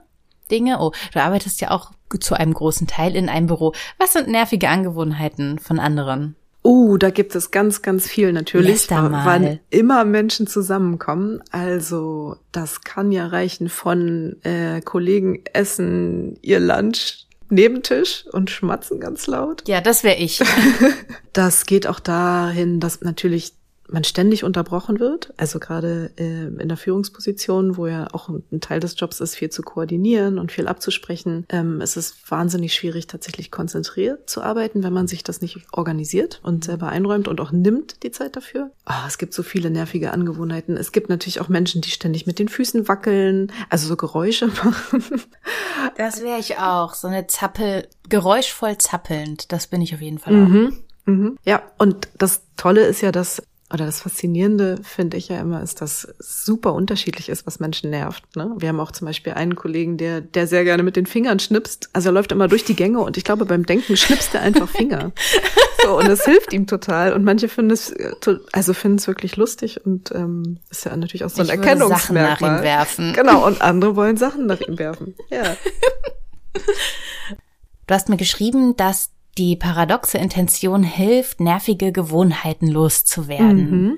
Dinge. 0.51 0.79
Oh, 0.79 0.91
du 1.13 1.21
arbeitest 1.21 1.61
ja 1.61 1.71
auch 1.71 1.91
zu 2.19 2.35
einem 2.35 2.53
großen 2.53 2.87
Teil 2.87 3.15
in 3.15 3.29
einem 3.29 3.47
Büro. 3.47 3.73
Was 3.97 4.13
sind 4.13 4.27
nervige 4.27 4.69
Angewohnheiten 4.69 5.59
von 5.59 5.79
anderen? 5.79 6.35
Oh, 6.69 6.97
da 6.97 7.11
gibt 7.11 7.33
es 7.33 7.51
ganz, 7.51 7.81
ganz 7.81 8.07
viel 8.07 8.33
natürlich, 8.33 8.91
wann 8.91 9.59
immer 9.69 10.03
Menschen 10.03 10.47
zusammenkommen. 10.47 11.41
Also 11.49 12.35
das 12.51 12.81
kann 12.81 13.13
ja 13.13 13.27
reichen 13.27 13.69
von 13.69 14.35
äh, 14.43 14.81
Kollegen 14.81 15.43
essen 15.53 16.37
ihr 16.41 16.59
Lunch 16.59 17.25
Nebentisch 17.49 18.25
und 18.33 18.49
schmatzen 18.49 18.99
ganz 18.99 19.27
laut. 19.27 19.63
Ja, 19.65 19.79
das 19.79 20.03
wäre 20.03 20.17
ich. 20.17 20.43
das 21.31 21.65
geht 21.65 21.87
auch 21.87 22.01
dahin, 22.01 22.81
dass 22.81 22.99
natürlich 22.99 23.53
man 23.89 24.03
ständig 24.03 24.43
unterbrochen 24.43 24.99
wird, 24.99 25.33
also 25.37 25.59
gerade 25.59 26.11
äh, 26.17 26.47
in 26.61 26.67
der 26.67 26.77
Führungsposition, 26.77 27.77
wo 27.77 27.87
ja 27.87 28.07
auch 28.11 28.29
ein 28.29 28.61
Teil 28.61 28.79
des 28.79 28.99
Jobs 28.99 29.19
ist, 29.19 29.35
viel 29.35 29.49
zu 29.49 29.61
koordinieren 29.61 30.39
und 30.39 30.51
viel 30.51 30.67
abzusprechen, 30.67 31.45
ähm, 31.49 31.81
es 31.81 31.97
ist 31.97 32.29
wahnsinnig 32.29 32.73
schwierig, 32.73 33.07
tatsächlich 33.07 33.51
konzentriert 33.51 34.29
zu 34.29 34.41
arbeiten, 34.41 34.83
wenn 34.83 34.93
man 34.93 35.07
sich 35.07 35.23
das 35.23 35.41
nicht 35.41 35.59
organisiert 35.71 36.39
und 36.43 36.65
selber 36.65 36.89
einräumt 36.89 37.27
und 37.27 37.39
auch 37.39 37.51
nimmt 37.51 38.03
die 38.03 38.11
Zeit 38.11 38.35
dafür. 38.35 38.71
Oh, 38.89 39.07
es 39.07 39.17
gibt 39.17 39.33
so 39.33 39.43
viele 39.43 39.69
nervige 39.69 40.11
Angewohnheiten. 40.11 40.75
Es 40.75 40.91
gibt 40.91 41.09
natürlich 41.09 41.39
auch 41.39 41.49
Menschen, 41.49 41.81
die 41.81 41.91
ständig 41.91 42.27
mit 42.27 42.39
den 42.39 42.49
Füßen 42.49 42.87
wackeln, 42.87 43.51
also 43.69 43.87
so 43.87 43.95
Geräusche 43.95 44.47
machen. 44.63 45.03
Das 45.97 46.21
wäre 46.21 46.39
ich 46.39 46.57
auch, 46.57 46.93
so 46.93 47.07
eine 47.07 47.27
Zappel, 47.27 47.87
geräuschvoll 48.09 48.77
zappelnd, 48.77 49.51
das 49.51 49.67
bin 49.67 49.81
ich 49.81 49.93
auf 49.93 50.01
jeden 50.01 50.19
Fall 50.19 50.33
auch. 50.33 50.47
Mhm. 50.47 50.77
Mhm. 51.05 51.37
Ja, 51.43 51.63
und 51.77 52.09
das 52.17 52.41
Tolle 52.57 52.85
ist 52.85 53.01
ja, 53.01 53.11
dass 53.11 53.41
oder 53.73 53.85
das 53.85 54.01
Faszinierende 54.01 54.77
finde 54.81 55.17
ich 55.17 55.27
ja 55.27 55.41
immer, 55.41 55.61
ist, 55.61 55.81
dass 55.81 56.05
es 56.05 56.47
super 56.47 56.73
unterschiedlich 56.73 57.27
ist, 57.27 57.45
was 57.45 57.59
Menschen 57.59 57.89
nervt. 57.89 58.23
Ne? 58.37 58.53
Wir 58.57 58.69
haben 58.69 58.79
auch 58.79 58.91
zum 58.91 59.07
Beispiel 59.07 59.33
einen 59.33 59.55
Kollegen, 59.55 59.97
der, 59.97 60.21
der 60.21 60.47
sehr 60.47 60.63
gerne 60.63 60.83
mit 60.83 60.95
den 60.95 61.05
Fingern 61.05 61.39
schnipst. 61.39 61.89
Also 61.91 62.09
er 62.09 62.13
läuft 62.13 62.31
immer 62.31 62.47
durch 62.47 62.63
die 62.63 62.75
Gänge 62.75 62.99
und 62.99 63.17
ich 63.17 63.25
glaube, 63.25 63.45
beim 63.45 63.65
Denken 63.65 63.97
schnipst 63.97 64.33
er 64.35 64.41
einfach 64.41 64.69
Finger. 64.69 65.11
so, 65.83 65.97
und 65.97 66.07
es 66.07 66.23
hilft 66.23 66.53
ihm 66.53 66.65
total. 66.65 67.11
Und 67.11 67.25
manche 67.25 67.49
finden 67.49 67.71
es, 67.71 67.93
also 68.53 68.73
finden 68.73 68.99
es 68.99 69.07
wirklich 69.07 69.35
lustig 69.35 69.85
und 69.85 70.11
ähm, 70.11 70.59
ist 70.69 70.85
ja 70.85 70.95
natürlich 70.95 71.25
auch 71.25 71.29
so 71.29 71.41
ein 71.41 71.47
ich 71.47 71.51
Erkennungsmerkmal. 71.51 71.99
Sachen 71.99 72.15
nach 72.15 72.59
ihm 72.59 72.63
werfen. 72.63 73.13
Genau, 73.13 73.45
und 73.45 73.61
andere 73.61 73.97
wollen 73.97 74.15
Sachen 74.15 74.45
nach 74.45 74.61
ihm 74.61 74.79
werfen. 74.79 75.15
Ja. 75.29 75.57
Du 77.87 77.93
hast 77.93 78.09
mir 78.09 78.17
geschrieben, 78.17 78.75
dass 78.75 79.11
die 79.37 79.55
paradoxe 79.55 80.17
Intention 80.17 80.83
hilft, 80.83 81.39
nervige 81.39 81.91
Gewohnheiten 81.91 82.67
loszuwerden. 82.67 83.69
Mhm. 83.69 83.97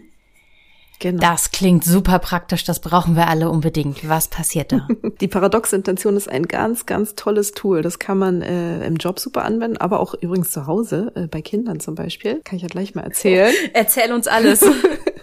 Genau. 0.99 1.21
Das 1.21 1.51
klingt 1.51 1.85
super 1.85 2.19
praktisch, 2.19 2.65
das 2.65 2.81
brauchen 2.81 3.15
wir 3.15 3.29
alle 3.29 3.49
unbedingt. 3.49 4.07
Was 4.09 4.27
passiert 4.27 4.73
da? 4.73 4.85
Die 5.21 5.29
paradoxe 5.29 5.77
Intention 5.77 6.17
ist 6.17 6.29
ein 6.29 6.43
ganz, 6.43 6.85
ganz 6.85 7.15
tolles 7.15 7.53
Tool. 7.53 7.81
Das 7.81 7.99
kann 7.99 8.17
man 8.17 8.41
äh, 8.41 8.85
im 8.85 8.97
Job 8.97 9.17
super 9.17 9.45
anwenden, 9.45 9.77
aber 9.77 10.01
auch 10.01 10.13
übrigens 10.13 10.51
zu 10.51 10.67
Hause, 10.67 11.13
äh, 11.15 11.27
bei 11.27 11.41
Kindern 11.41 11.79
zum 11.79 11.95
Beispiel. 11.95 12.41
Kann 12.43 12.57
ich 12.57 12.63
ja 12.63 12.67
gleich 12.67 12.95
mal 12.95 13.03
erzählen. 13.03 13.53
Erzähl 13.73 14.11
uns 14.11 14.27
alles. 14.27 14.61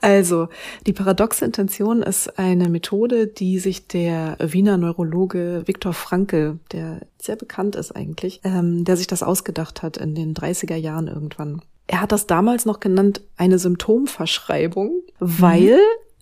also, 0.00 0.48
die 0.86 0.92
paradoxe 0.92 1.44
Intention 1.44 2.02
ist 2.02 2.38
eine 2.38 2.68
Methode, 2.68 3.26
die 3.26 3.58
sich 3.58 3.86
der 3.88 4.36
Wiener 4.40 4.76
Neurologe 4.76 5.62
Viktor 5.66 5.92
Frankl, 5.92 6.58
der 6.72 7.00
sehr 7.20 7.36
bekannt 7.36 7.76
ist 7.76 7.92
eigentlich, 7.92 8.40
ähm, 8.44 8.84
der 8.84 8.96
sich 8.96 9.06
das 9.06 9.22
ausgedacht 9.22 9.82
hat 9.82 9.96
in 9.96 10.14
den 10.14 10.34
30er 10.34 10.76
Jahren 10.76 11.08
irgendwann 11.08 11.62
er 11.88 12.02
hat 12.02 12.12
das 12.12 12.26
damals 12.26 12.66
noch 12.66 12.80
genannt 12.80 13.22
eine 13.36 13.58
Symptomverschreibung, 13.58 15.02
weil 15.18 15.78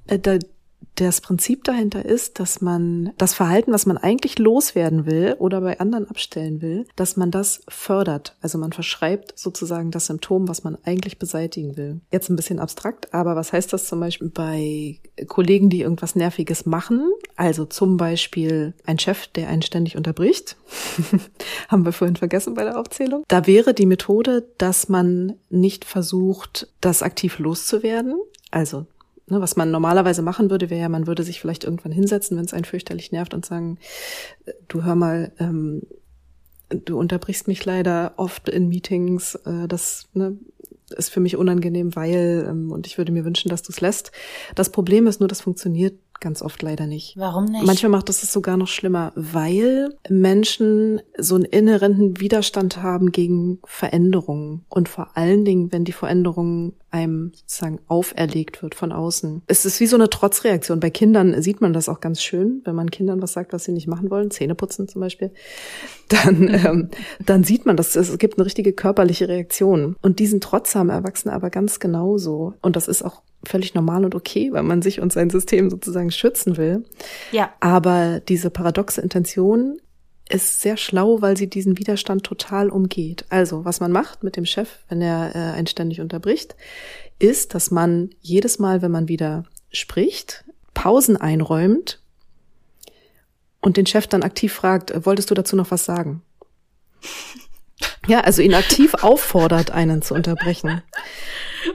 mhm. 0.09 0.23
äh, 0.25 0.39
das 0.97 1.21
Prinzip 1.21 1.65
dahinter 1.65 2.05
ist, 2.05 2.41
dass 2.41 2.61
man 2.61 3.13
das 3.19 3.35
Verhalten, 3.35 3.73
was 3.73 3.87
man 3.87 3.99
eigentlich 3.99 4.39
loswerden 4.39 5.07
will 5.07 5.37
oder 5.39 5.61
bei 5.61 5.79
anderen 5.79 6.09
abstellen 6.09 6.63
will, 6.63 6.87
dass 6.97 7.17
man 7.17 7.31
das 7.31 7.63
fördert. 7.69 8.37
Also 8.41 8.59
man 8.59 8.73
verschreibt 8.73 9.39
sozusagen 9.39 9.91
das 9.91 10.07
Symptom, 10.07 10.49
was 10.49 10.65
man 10.65 10.77
eigentlich 10.85 11.19
beseitigen 11.19 11.77
will. 11.77 12.01
Jetzt 12.11 12.31
ein 12.31 12.37
bisschen 12.37 12.59
abstrakt, 12.59 13.13
aber 13.15 13.37
was 13.37 13.53
heißt 13.53 13.73
das 13.73 13.87
zum 13.87 14.01
Beispiel 14.01 14.31
bei 14.31 14.99
Kollegen, 15.27 15.71
die 15.71 15.83
irgendwas 15.83 16.17
Nerviges 16.17 16.67
machen? 16.67 17.11
Also 17.37 17.67
zum 17.67 17.97
Beispiel 17.97 18.75
ein 18.87 18.99
Chef, 18.99 19.27
der 19.29 19.49
einen 19.49 19.63
ständig 19.63 19.97
unterbricht. 19.97 20.57
Haben 21.69 21.85
wir 21.85 21.93
vorhin 21.93 22.17
vergessen 22.17 22.55
bei 22.55 22.65
der 22.65 22.79
Aufzählung. 22.79 23.25
Da 23.29 23.47
wäre 23.47 23.75
die 23.75 23.87
Methode, 23.87 24.49
dass 24.59 24.89
man 24.89 25.35
nicht 25.51 25.85
versucht, 25.85 26.69
das 26.81 27.03
aktiv 27.03 27.39
loszuwerden, 27.39 28.17
also 28.51 28.87
ne, 29.29 29.41
was 29.41 29.57
man 29.57 29.71
normalerweise 29.71 30.23
machen 30.23 30.51
würde, 30.51 30.71
wäre 30.71 30.81
ja, 30.81 30.89
man 30.89 31.07
würde 31.07 31.23
sich 31.23 31.41
vielleicht 31.41 31.65
irgendwann 31.65 31.93
hinsetzen, 31.93 32.37
wenn 32.37 32.45
es 32.45 32.55
einen 32.55 32.65
fürchterlich 32.65 33.13
nervt 33.13 33.35
und 33.35 33.45
sagen, 33.47 33.79
äh, 34.45 34.53
du 34.69 34.85
hör 34.85 34.95
mal, 34.95 35.33
ähm, 35.39 35.83
du 36.69 36.99
unterbrichst 36.99 37.49
mich 37.49 37.65
leider 37.65 38.15
oft 38.17 38.49
in 38.49 38.69
Meetings, 38.69 39.37
äh, 39.47 39.69
das 39.69 40.09
ne, 40.15 40.37
ist 40.91 41.11
für 41.11 41.21
mich 41.21 41.37
unangenehm, 41.37 41.97
weil, 41.97 42.47
ähm, 42.49 42.71
und 42.71 42.87
ich 42.87 42.99
würde 42.99 43.13
mir 43.13 43.25
wünschen, 43.25 43.49
dass 43.49 43.63
du 43.63 43.73
es 43.73 43.81
lässt. 43.81 44.13
Das 44.55 44.71
Problem 44.71 45.07
ist 45.07 45.21
nur, 45.21 45.29
das 45.29 45.41
funktioniert 45.41 45.95
ganz 46.21 46.43
oft 46.43 46.63
leider 46.63 46.87
nicht. 46.87 47.17
Warum 47.17 47.47
nicht? 47.47 47.65
Manchmal 47.65 47.91
macht 47.91 48.09
das 48.09 48.23
es 48.23 48.33
sogar 48.33 48.57
noch 48.57 48.69
schlimmer, 48.69 49.13
weil 49.15 49.95
Menschen 50.09 51.01
so 51.19 51.35
einen 51.35 51.45
inhärenten 51.45 52.21
Widerstand 52.21 52.83
haben 52.83 53.13
gegen 53.13 53.61
Veränderungen 53.65 54.65
und 54.69 54.89
vor 54.89 55.17
allen 55.17 55.45
Dingen, 55.45 55.73
wenn 55.73 55.85
die 55.85 55.93
Veränderung 55.93 56.75
einem 56.91 57.33
sozusagen 57.35 57.81
auferlegt 57.89 58.63
wird 58.63 58.75
von 58.75 58.93
außen. 58.93 59.43
Es 59.47 59.67
ist 59.67 59.81
wie 59.81 59.87
so 59.87 59.97
eine 59.97 60.09
Trotzreaktion. 60.09 60.81
Bei 60.81 60.91
Kindern 60.91 61.41
sieht 61.43 61.61
man 61.61 61.73
das 61.73 61.89
auch 61.89 62.01
ganz 62.01 62.23
schön, 62.23 62.63
wenn 62.65 62.75
man 62.75 62.91
Kindern 62.91 63.21
was 63.21 63.35
sagt, 63.35 63.53
was 63.53 63.65
sie 63.65 63.73
nicht 63.73 63.87
machen 63.87 64.11
wollen, 64.11 64.31
Zähne 64.31 64.55
putzen 64.55 64.89
zum 64.89 65.01
Beispiel, 65.01 65.33
dann, 66.09 66.49
ähm, 66.49 66.91
dann 67.25 67.45
sieht 67.45 67.67
man 67.67 67.77
das. 67.77 67.97
Es 67.97 68.17
gibt 68.19 68.39
eine 68.39 68.47
richtige 68.47 68.73
körperliche 68.73 69.29
Reaktion. 69.29 69.97
Und 70.01 70.19
diesen 70.19 70.41
Trotz 70.41 70.75
haben 70.75 70.89
Erwachsene 70.89 71.35
aber 71.35 71.51
ganz 71.51 71.81
genauso. 71.81 72.55
Und 72.63 72.77
das 72.77 72.89
ist 72.89 73.05
auch 73.05 73.23
völlig 73.49 73.75
normal 73.75 74.05
und 74.05 74.15
okay, 74.15 74.53
weil 74.53 74.63
man 74.63 74.83
sich 74.83 75.01
und 75.01 75.13
sein 75.13 75.31
System 75.31 75.71
sozusagen 75.71 76.11
schützen 76.11 76.57
will. 76.57 76.85
Ja. 77.33 77.53
Aber 77.61 78.21
diese 78.21 78.51
paradoxe 78.51 79.01
Intention 79.01 79.79
ist 80.29 80.61
sehr 80.61 80.77
schlau, 80.77 81.23
weil 81.23 81.37
sie 81.37 81.49
diesen 81.49 81.79
Widerstand 81.79 82.25
total 82.25 82.69
umgeht. 82.69 83.25
Also, 83.29 83.65
was 83.65 83.81
man 83.81 83.93
macht 83.93 84.25
mit 84.25 84.37
dem 84.37 84.45
Chef, 84.45 84.79
wenn 84.89 85.01
er 85.01 85.35
äh, 85.35 85.39
einen 85.57 85.69
ständig 85.69 86.01
unterbricht, 86.01 86.57
ist, 87.19 87.55
dass 87.55 87.71
man 87.71 88.11
jedes 88.21 88.59
Mal, 88.59 88.83
wenn 88.83 88.91
man 88.91 89.09
wieder 89.09 89.45
spricht, 89.71 90.45
Pausen 90.75 91.17
einräumt 91.17 92.01
und 93.61 93.77
den 93.77 93.87
Chef 93.87 94.07
dann 94.07 94.23
aktiv 94.23 94.53
fragt, 94.53 94.91
äh, 94.91 95.07
wolltest 95.07 95.31
du 95.31 95.35
dazu 95.35 95.55
noch 95.57 95.71
was 95.71 95.85
sagen? 95.85 96.23
Ja, 98.07 98.21
also 98.21 98.43
ihn 98.43 98.55
aktiv 98.55 98.95
auffordert, 98.95 99.71
einen 99.71 100.03
zu 100.03 100.15
unterbrechen. 100.15 100.83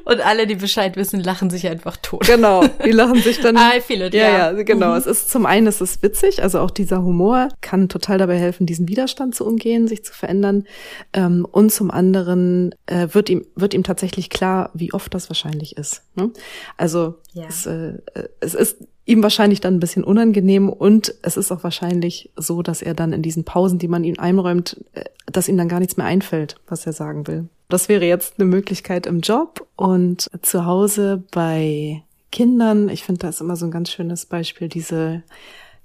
Und 0.05 0.25
alle, 0.25 0.47
die 0.47 0.55
Bescheid 0.55 0.95
wissen, 0.95 1.21
lachen 1.21 1.49
sich 1.49 1.67
einfach 1.67 1.97
tot. 1.97 2.25
Genau, 2.25 2.63
die 2.85 2.91
lachen 2.91 3.21
sich 3.21 3.41
dann. 3.41 3.57
I 3.57 3.81
feel 3.81 4.01
it, 4.01 4.13
ja, 4.13 4.23
ja. 4.23 4.51
ja, 4.53 4.63
genau. 4.63 4.91
Mhm. 4.91 4.97
Es 4.97 5.05
ist 5.05 5.29
zum 5.29 5.45
einen, 5.45 5.67
es 5.67 5.81
ist 5.81 6.01
witzig, 6.01 6.41
also 6.41 6.59
auch 6.59 6.71
dieser 6.71 7.03
Humor 7.03 7.49
kann 7.59 7.89
total 7.89 8.17
dabei 8.17 8.37
helfen, 8.37 8.65
diesen 8.65 8.87
Widerstand 8.87 9.35
zu 9.35 9.45
umgehen, 9.45 9.87
sich 9.87 10.05
zu 10.05 10.13
verändern. 10.13 10.65
Ähm, 11.13 11.45
und 11.51 11.71
zum 11.71 11.91
anderen 11.91 12.73
äh, 12.85 13.09
wird 13.11 13.29
ihm 13.29 13.45
wird 13.55 13.73
ihm 13.73 13.83
tatsächlich 13.83 14.29
klar, 14.29 14.69
wie 14.73 14.93
oft 14.93 15.13
das 15.13 15.29
wahrscheinlich 15.29 15.75
ist. 15.77 16.03
Ne? 16.15 16.31
Also 16.77 17.15
Ja. 17.33 17.45
es, 17.49 17.65
äh, 17.65 17.93
es 18.39 18.53
ist 18.53 18.77
ihm 19.11 19.23
wahrscheinlich 19.23 19.59
dann 19.61 19.75
ein 19.75 19.79
bisschen 19.79 20.03
unangenehm 20.03 20.69
und 20.69 21.13
es 21.21 21.37
ist 21.37 21.51
auch 21.51 21.63
wahrscheinlich 21.63 22.31
so, 22.35 22.61
dass 22.61 22.81
er 22.81 22.93
dann 22.93 23.13
in 23.13 23.21
diesen 23.21 23.43
Pausen, 23.43 23.77
die 23.77 23.87
man 23.87 24.03
ihm 24.03 24.15
einräumt, 24.17 24.83
äh, 24.93 25.03
dass 25.31 25.47
ihm 25.47 25.57
dann 25.57 25.69
gar 25.69 25.79
nichts 25.79 25.97
mehr 25.97 26.05
einfällt, 26.05 26.55
was 26.67 26.85
er 26.85 26.93
sagen 26.93 27.27
will. 27.27 27.49
Das 27.69 27.87
wäre 27.89 28.05
jetzt 28.05 28.35
eine 28.37 28.49
Möglichkeit 28.49 29.05
im 29.05 29.21
Job 29.21 29.67
und 29.75 30.29
zu 30.41 30.65
Hause 30.65 31.23
bei 31.31 32.03
Kindern. 32.31 32.89
Ich 32.89 33.03
finde, 33.03 33.19
da 33.19 33.29
ist 33.29 33.41
immer 33.41 33.55
so 33.55 33.65
ein 33.65 33.71
ganz 33.71 33.91
schönes 33.91 34.25
Beispiel, 34.25 34.67
diese 34.67 35.23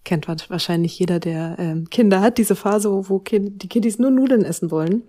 kennt 0.04 0.28
wahrscheinlich 0.28 0.98
jeder, 0.98 1.18
der 1.18 1.56
ähm, 1.58 1.90
Kinder 1.90 2.20
hat, 2.20 2.38
diese 2.38 2.54
Phase, 2.54 2.90
wo, 3.08 3.18
kind, 3.18 3.62
die 3.62 3.68
Kiddies 3.68 3.98
nur 3.98 4.12
Nudeln 4.12 4.44
essen 4.44 4.70
wollen. 4.70 5.02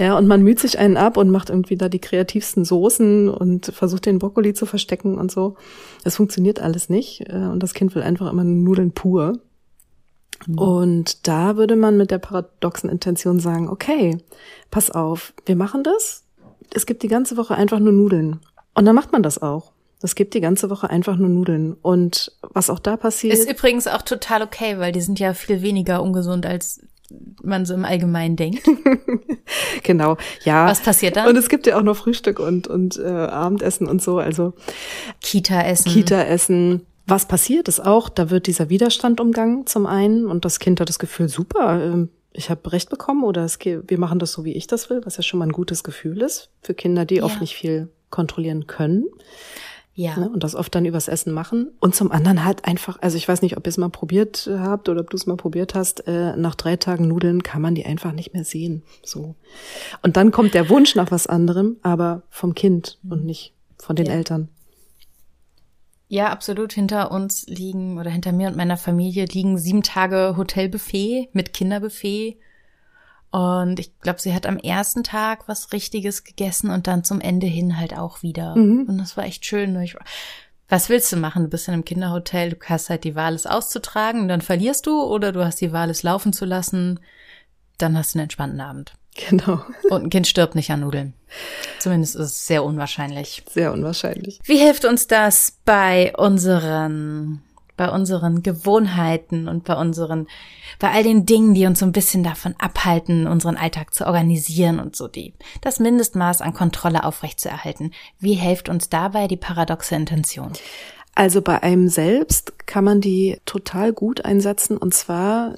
Ja, 0.00 0.16
und 0.16 0.26
man 0.26 0.42
müht 0.42 0.58
sich 0.58 0.78
einen 0.78 0.96
ab 0.96 1.18
und 1.18 1.28
macht 1.28 1.50
irgendwie 1.50 1.76
da 1.76 1.90
die 1.90 1.98
kreativsten 1.98 2.64
Soßen 2.64 3.28
und 3.28 3.66
versucht 3.66 4.06
den 4.06 4.18
Brokkoli 4.18 4.54
zu 4.54 4.64
verstecken 4.64 5.18
und 5.18 5.30
so. 5.30 5.56
Das 6.04 6.16
funktioniert 6.16 6.58
alles 6.58 6.88
nicht. 6.88 7.28
äh, 7.28 7.34
Und 7.34 7.62
das 7.62 7.74
Kind 7.74 7.94
will 7.94 8.02
einfach 8.02 8.32
immer 8.32 8.42
Nudeln 8.42 8.92
pur. 8.92 9.40
Und 10.56 11.28
da 11.28 11.58
würde 11.58 11.76
man 11.76 11.98
mit 11.98 12.10
der 12.10 12.16
paradoxen 12.16 12.88
Intention 12.88 13.40
sagen, 13.40 13.68
okay, 13.68 14.16
pass 14.70 14.90
auf, 14.90 15.34
wir 15.44 15.54
machen 15.54 15.82
das. 15.82 16.24
Es 16.72 16.86
gibt 16.86 17.02
die 17.02 17.08
ganze 17.08 17.36
Woche 17.36 17.54
einfach 17.54 17.78
nur 17.78 17.92
Nudeln. 17.92 18.40
Und 18.74 18.86
dann 18.86 18.94
macht 18.94 19.12
man 19.12 19.22
das 19.22 19.42
auch. 19.42 19.72
Es 20.00 20.14
gibt 20.14 20.32
die 20.32 20.40
ganze 20.40 20.70
Woche 20.70 20.88
einfach 20.88 21.18
nur 21.18 21.28
Nudeln. 21.28 21.74
Und 21.74 22.32
was 22.40 22.70
auch 22.70 22.78
da 22.78 22.96
passiert. 22.96 23.34
Ist 23.34 23.50
übrigens 23.50 23.86
auch 23.86 24.00
total 24.00 24.40
okay, 24.40 24.78
weil 24.78 24.92
die 24.92 25.02
sind 25.02 25.20
ja 25.20 25.34
viel 25.34 25.60
weniger 25.60 26.02
ungesund, 26.02 26.46
als 26.46 26.80
man 27.42 27.64
so 27.66 27.74
im 27.74 27.84
Allgemeinen 27.84 28.36
denkt. 28.36 28.62
genau, 29.82 30.16
ja. 30.44 30.66
Was 30.66 30.80
passiert 30.80 31.16
dann? 31.16 31.28
Und 31.28 31.36
es 31.36 31.48
gibt 31.48 31.66
ja 31.66 31.78
auch 31.78 31.82
noch 31.82 31.96
Frühstück 31.96 32.38
und, 32.38 32.66
und 32.68 32.98
äh, 32.98 33.06
Abendessen 33.08 33.86
und 33.88 34.00
so. 34.02 34.18
Also 34.18 34.54
Kita-Essen. 35.20 35.90
Kita-Essen. 35.92 36.86
Was 37.06 37.26
passiert 37.26 37.66
ist 37.68 37.80
auch, 37.84 38.08
da 38.08 38.30
wird 38.30 38.46
dieser 38.46 38.68
Widerstand 38.70 39.20
umgangen 39.20 39.66
zum 39.66 39.86
einen 39.86 40.26
und 40.26 40.44
das 40.44 40.58
Kind 40.60 40.80
hat 40.80 40.88
das 40.88 40.98
Gefühl, 41.00 41.28
super, 41.28 41.82
ähm, 41.82 42.10
ich 42.32 42.50
habe 42.50 42.70
recht 42.72 42.88
bekommen 42.90 43.24
oder 43.24 43.44
es, 43.44 43.58
ge- 43.58 43.82
wir 43.88 43.98
machen 43.98 44.20
das 44.20 44.30
so, 44.32 44.44
wie 44.44 44.52
ich 44.52 44.68
das 44.68 44.88
will, 44.90 45.00
was 45.04 45.16
ja 45.16 45.24
schon 45.24 45.40
mal 45.40 45.46
ein 45.46 45.52
gutes 45.52 45.82
Gefühl 45.82 46.22
ist 46.22 46.50
für 46.62 46.74
Kinder, 46.74 47.04
die 47.04 47.16
Ja. 47.16 47.24
oft 47.24 47.40
nicht 47.40 47.56
viel 47.56 47.88
kontrollieren 48.10 48.68
können 48.68 49.06
Ja. 50.02 50.16
ne, 50.18 50.30
und 50.30 50.42
das 50.42 50.54
oft 50.54 50.74
dann 50.74 50.84
übers 50.86 51.08
Essen 51.08 51.32
machen. 51.32 51.70
Und 51.80 51.94
zum 51.94 52.10
anderen 52.10 52.44
halt 52.44 52.64
einfach, 52.64 52.98
also 53.02 53.16
ich 53.16 53.28
weiß 53.28 53.42
nicht, 53.42 53.56
ob 53.56 53.66
ihr 53.66 53.70
es 53.70 53.76
mal 53.76 53.90
probiert 53.90 54.48
habt 54.50 54.88
oder 54.88 55.00
ob 55.02 55.10
du 55.10 55.16
es 55.16 55.26
mal 55.26 55.36
probiert 55.36 55.74
hast, 55.74 56.06
äh, 56.06 56.34
nach 56.36 56.54
drei 56.54 56.76
Tagen 56.76 57.06
Nudeln 57.08 57.42
kann 57.42 57.60
man 57.60 57.74
die 57.74 57.84
einfach 57.84 58.12
nicht 58.12 58.32
mehr 58.32 58.44
sehen. 58.44 58.82
So. 59.04 59.34
Und 60.02 60.16
dann 60.16 60.30
kommt 60.30 60.54
der 60.54 60.68
Wunsch 60.70 60.94
nach 60.94 61.10
was 61.10 61.26
anderem, 61.26 61.76
aber 61.82 62.22
vom 62.30 62.54
Kind 62.54 62.98
und 63.08 63.24
nicht 63.24 63.52
von 63.78 63.96
den 63.96 64.06
Ja. 64.06 64.12
Eltern. 64.12 64.48
Ja, 66.08 66.30
absolut. 66.30 66.72
Hinter 66.72 67.12
uns 67.12 67.46
liegen 67.46 67.98
oder 67.98 68.10
hinter 68.10 68.32
mir 68.32 68.48
und 68.48 68.56
meiner 68.56 68.76
Familie 68.76 69.26
liegen 69.26 69.58
sieben 69.58 69.82
Tage 69.84 70.34
Hotelbuffet 70.36 71.28
mit 71.32 71.52
Kinderbuffet. 71.52 72.36
Und 73.30 73.78
ich 73.78 73.96
glaube, 74.00 74.20
sie 74.20 74.34
hat 74.34 74.46
am 74.46 74.58
ersten 74.58 75.04
Tag 75.04 75.46
was 75.46 75.72
Richtiges 75.72 76.24
gegessen 76.24 76.70
und 76.70 76.86
dann 76.86 77.04
zum 77.04 77.20
Ende 77.20 77.46
hin 77.46 77.78
halt 77.78 77.96
auch 77.96 78.22
wieder. 78.22 78.56
Mhm. 78.56 78.86
Und 78.88 78.98
das 78.98 79.16
war 79.16 79.24
echt 79.24 79.46
schön. 79.46 79.80
Ich, 79.80 79.96
was 80.68 80.88
willst 80.88 81.12
du 81.12 81.16
machen? 81.16 81.44
Du 81.44 81.48
bist 81.48 81.68
in 81.68 81.74
einem 81.74 81.84
Kinderhotel, 81.84 82.50
du 82.50 82.56
hast 82.68 82.90
halt 82.90 83.04
die 83.04 83.14
Wahl, 83.14 83.34
es 83.34 83.46
auszutragen 83.46 84.28
dann 84.28 84.40
verlierst 84.40 84.86
du 84.86 85.02
oder 85.02 85.32
du 85.32 85.44
hast 85.44 85.60
die 85.60 85.72
Wahl, 85.72 85.90
es 85.90 86.02
laufen 86.02 86.32
zu 86.32 86.44
lassen. 86.44 87.00
Dann 87.78 87.96
hast 87.96 88.14
du 88.14 88.18
einen 88.18 88.24
entspannten 88.24 88.60
Abend. 88.60 88.94
Genau. 89.28 89.64
Und 89.90 90.04
ein 90.04 90.10
Kind 90.10 90.26
stirbt 90.26 90.54
nicht 90.54 90.70
an 90.70 90.80
Nudeln. 90.80 91.14
Zumindest 91.78 92.16
ist 92.16 92.22
es 92.22 92.46
sehr 92.46 92.64
unwahrscheinlich. 92.64 93.42
Sehr 93.50 93.72
unwahrscheinlich. 93.72 94.40
Wie 94.44 94.58
hilft 94.58 94.84
uns 94.84 95.06
das 95.06 95.58
bei 95.64 96.12
unseren, 96.16 97.42
bei 97.80 97.90
unseren 97.90 98.42
Gewohnheiten 98.42 99.48
und 99.48 99.64
bei 99.64 99.74
unseren, 99.74 100.26
bei 100.78 100.90
all 100.90 101.02
den 101.02 101.24
Dingen, 101.24 101.54
die 101.54 101.64
uns 101.64 101.78
so 101.78 101.86
ein 101.86 101.92
bisschen 101.92 102.22
davon 102.22 102.54
abhalten, 102.58 103.26
unseren 103.26 103.56
Alltag 103.56 103.94
zu 103.94 104.06
organisieren 104.06 104.78
und 104.78 104.94
so 104.94 105.08
die, 105.08 105.32
das 105.62 105.80
Mindestmaß 105.80 106.42
an 106.42 106.52
Kontrolle 106.52 107.04
aufrechtzuerhalten? 107.04 107.94
Wie 108.18 108.34
hilft 108.34 108.68
uns 108.68 108.90
dabei 108.90 109.28
die 109.28 109.38
paradoxe 109.38 109.94
Intention? 109.94 110.52
Also 111.14 111.40
bei 111.40 111.62
einem 111.62 111.88
selbst 111.88 112.66
kann 112.66 112.84
man 112.84 113.00
die 113.00 113.38
total 113.46 113.94
gut 113.94 114.26
einsetzen 114.26 114.76
und 114.76 114.92
zwar 114.92 115.54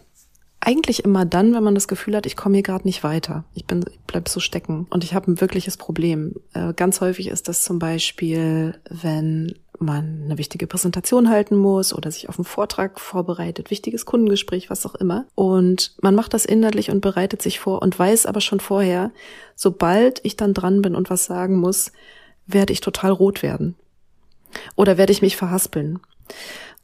eigentlich 0.61 1.05
immer 1.05 1.25
dann, 1.25 1.55
wenn 1.55 1.65
man 1.65 1.75
das 1.75 1.89
Gefühl 1.89 2.15
hat, 2.15 2.25
ich 2.25 2.37
komme 2.37 2.55
hier 2.55 2.63
gerade 2.63 2.87
nicht 2.87 3.03
weiter. 3.03 3.45
Ich 3.53 3.67
bin, 3.67 3.85
ich 3.91 3.99
bleib 4.07 4.29
so 4.29 4.39
stecken 4.39 4.87
und 4.91 5.03
ich 5.03 5.13
habe 5.13 5.29
ein 5.29 5.41
wirkliches 5.41 5.77
Problem. 5.77 6.37
Äh, 6.55 6.73
ganz 6.73 7.01
häufig 7.01 7.27
ist 7.27 7.49
das 7.49 7.63
zum 7.63 7.81
Beispiel, 7.81 8.81
wenn 8.89 9.59
man 9.83 10.23
eine 10.25 10.39
wichtige 10.39 10.67
Präsentation 10.67 11.29
halten 11.29 11.57
muss 11.57 11.95
oder 11.95 12.11
sich 12.11 12.29
auf 12.29 12.39
einen 12.39 12.45
Vortrag 12.45 13.01
vorbereitet, 13.01 13.71
wichtiges 13.71 14.07
Kundengespräch, 14.07 14.71
was 14.71 14.87
auch 14.87 14.95
immer. 14.95 15.27
Und 15.35 15.95
man 16.01 16.15
macht 16.15 16.35
das 16.35 16.45
innerlich 16.45 16.91
und 16.91 17.01
bereitet 17.01 17.43
sich 17.43 17.61
vor 17.61 17.83
und 17.83 17.99
weiß 17.99 18.27
aber 18.27 18.41
schon 18.41 18.61
vorher, 18.61 19.13
sobald 19.55 20.25
ich 20.25 20.37
dann 20.37 20.55
dran 20.55 20.83
bin 20.83 20.95
und 20.95 21.11
was 21.11 21.25
sagen 21.25 21.57
muss, 21.57 21.93
werde 22.47 22.73
ich 22.73 22.81
total 22.81 23.13
rot 23.13 23.43
werden. 23.43 23.77
Oder 24.77 24.99
werde 24.99 25.13
ich 25.13 25.23
mich 25.23 25.37
verhaspeln? 25.37 26.01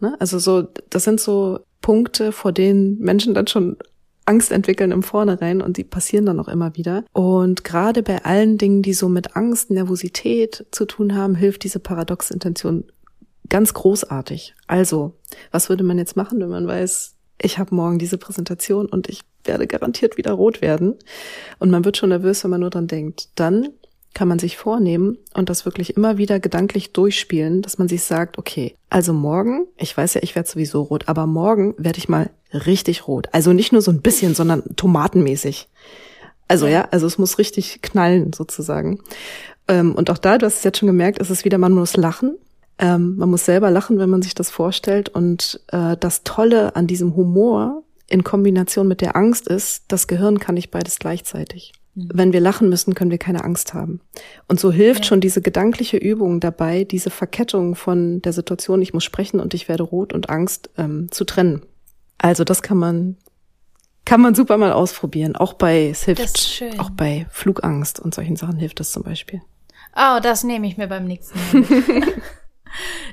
Ne? 0.00 0.16
Also 0.18 0.38
so, 0.38 0.68
das 0.90 1.04
sind 1.04 1.20
so 1.20 1.60
Punkte, 1.80 2.32
vor 2.32 2.52
denen 2.52 2.98
Menschen 2.98 3.34
dann 3.34 3.46
schon 3.46 3.76
Angst 4.28 4.52
entwickeln 4.52 4.92
im 4.92 5.02
Vornherein 5.02 5.62
und 5.62 5.78
die 5.78 5.84
passieren 5.84 6.26
dann 6.26 6.38
auch 6.38 6.48
immer 6.48 6.76
wieder. 6.76 7.04
Und 7.12 7.64
gerade 7.64 8.02
bei 8.02 8.24
allen 8.24 8.58
Dingen, 8.58 8.82
die 8.82 8.92
so 8.92 9.08
mit 9.08 9.36
Angst, 9.36 9.70
Nervosität 9.70 10.66
zu 10.70 10.84
tun 10.84 11.14
haben, 11.14 11.34
hilft 11.34 11.64
diese 11.64 11.78
paradoxe 11.78 12.34
Intention 12.34 12.84
ganz 13.48 13.72
großartig. 13.72 14.54
Also, 14.66 15.14
was 15.50 15.70
würde 15.70 15.82
man 15.82 15.96
jetzt 15.96 16.16
machen, 16.16 16.40
wenn 16.40 16.50
man 16.50 16.66
weiß, 16.66 17.14
ich 17.40 17.58
habe 17.58 17.74
morgen 17.74 17.98
diese 17.98 18.18
Präsentation 18.18 18.86
und 18.86 19.08
ich 19.08 19.22
werde 19.44 19.66
garantiert 19.66 20.18
wieder 20.18 20.32
rot 20.32 20.60
werden 20.60 20.96
und 21.58 21.70
man 21.70 21.84
wird 21.84 21.96
schon 21.96 22.10
nervös, 22.10 22.44
wenn 22.44 22.50
man 22.50 22.60
nur 22.60 22.70
dran 22.70 22.86
denkt. 22.86 23.30
Dann 23.36 23.70
kann 24.14 24.28
man 24.28 24.38
sich 24.38 24.56
vornehmen 24.56 25.18
und 25.34 25.48
das 25.48 25.64
wirklich 25.64 25.96
immer 25.96 26.18
wieder 26.18 26.40
gedanklich 26.40 26.92
durchspielen, 26.92 27.62
dass 27.62 27.78
man 27.78 27.88
sich 27.88 28.02
sagt, 28.02 28.38
okay, 28.38 28.74
also 28.90 29.12
morgen, 29.12 29.66
ich 29.76 29.96
weiß 29.96 30.14
ja, 30.14 30.22
ich 30.22 30.34
werde 30.34 30.48
sowieso 30.48 30.82
rot, 30.82 31.04
aber 31.08 31.26
morgen 31.26 31.74
werde 31.78 31.98
ich 31.98 32.08
mal 32.08 32.30
richtig 32.52 33.06
rot. 33.06 33.28
Also 33.32 33.52
nicht 33.52 33.72
nur 33.72 33.82
so 33.82 33.90
ein 33.90 34.00
bisschen, 34.00 34.34
sondern 34.34 34.64
tomatenmäßig. 34.76 35.68
Also 36.48 36.66
ja, 36.66 36.88
also 36.90 37.06
es 37.06 37.18
muss 37.18 37.38
richtig 37.38 37.82
knallen 37.82 38.32
sozusagen. 38.32 39.00
Ähm, 39.68 39.94
und 39.94 40.10
auch 40.10 40.18
da, 40.18 40.38
du 40.38 40.46
hast 40.46 40.58
es 40.58 40.64
jetzt 40.64 40.78
schon 40.78 40.86
gemerkt, 40.86 41.18
ist 41.18 41.30
es 41.30 41.44
wieder, 41.44 41.58
man 41.58 41.72
muss 41.72 41.96
lachen. 41.96 42.38
Ähm, 42.78 43.16
man 43.16 43.28
muss 43.28 43.44
selber 43.44 43.70
lachen, 43.70 43.98
wenn 43.98 44.08
man 44.08 44.22
sich 44.22 44.34
das 44.34 44.50
vorstellt. 44.50 45.10
Und 45.10 45.60
äh, 45.68 45.96
das 45.98 46.22
Tolle 46.24 46.74
an 46.74 46.86
diesem 46.86 47.14
Humor 47.14 47.82
in 48.08 48.24
Kombination 48.24 48.88
mit 48.88 49.02
der 49.02 49.14
Angst 49.14 49.46
ist, 49.48 49.84
das 49.88 50.06
Gehirn 50.06 50.38
kann 50.38 50.54
nicht 50.54 50.70
beides 50.70 50.98
gleichzeitig. 50.98 51.72
Mhm. 51.98 52.10
wenn 52.12 52.32
wir 52.32 52.40
lachen 52.40 52.68
müssen, 52.68 52.94
können 52.94 53.10
wir 53.10 53.18
keine 53.18 53.44
Angst 53.44 53.74
haben. 53.74 54.00
Und 54.46 54.60
so 54.60 54.72
hilft 54.72 55.00
ja. 55.00 55.08
schon 55.08 55.20
diese 55.20 55.42
gedankliche 55.42 55.96
Übung 55.96 56.40
dabei, 56.40 56.84
diese 56.84 57.10
Verkettung 57.10 57.74
von 57.74 58.22
der 58.22 58.32
Situation, 58.32 58.82
ich 58.82 58.94
muss 58.94 59.04
sprechen 59.04 59.40
und 59.40 59.54
ich 59.54 59.68
werde 59.68 59.82
rot 59.82 60.12
und 60.12 60.30
Angst 60.30 60.70
ähm, 60.78 61.10
zu 61.10 61.24
trennen. 61.24 61.62
Also 62.18 62.44
das 62.44 62.62
kann 62.62 62.78
man 62.78 63.16
kann 64.04 64.22
man 64.22 64.34
super 64.34 64.56
mal 64.56 64.72
ausprobieren. 64.72 65.36
Auch 65.36 65.52
bei 65.52 65.88
es 65.90 66.04
hilft, 66.04 66.62
auch 66.78 66.88
bei 66.88 67.26
Flugangst 67.30 68.00
und 68.00 68.14
solchen 68.14 68.36
Sachen 68.36 68.56
hilft 68.56 68.80
das 68.80 68.90
zum 68.90 69.02
Beispiel. 69.02 69.42
Oh, 69.94 70.18
das 70.22 70.44
nehme 70.44 70.66
ich 70.66 70.78
mir 70.78 70.86
beim 70.86 71.04
nächsten 71.04 71.38
Mal. 71.38 72.02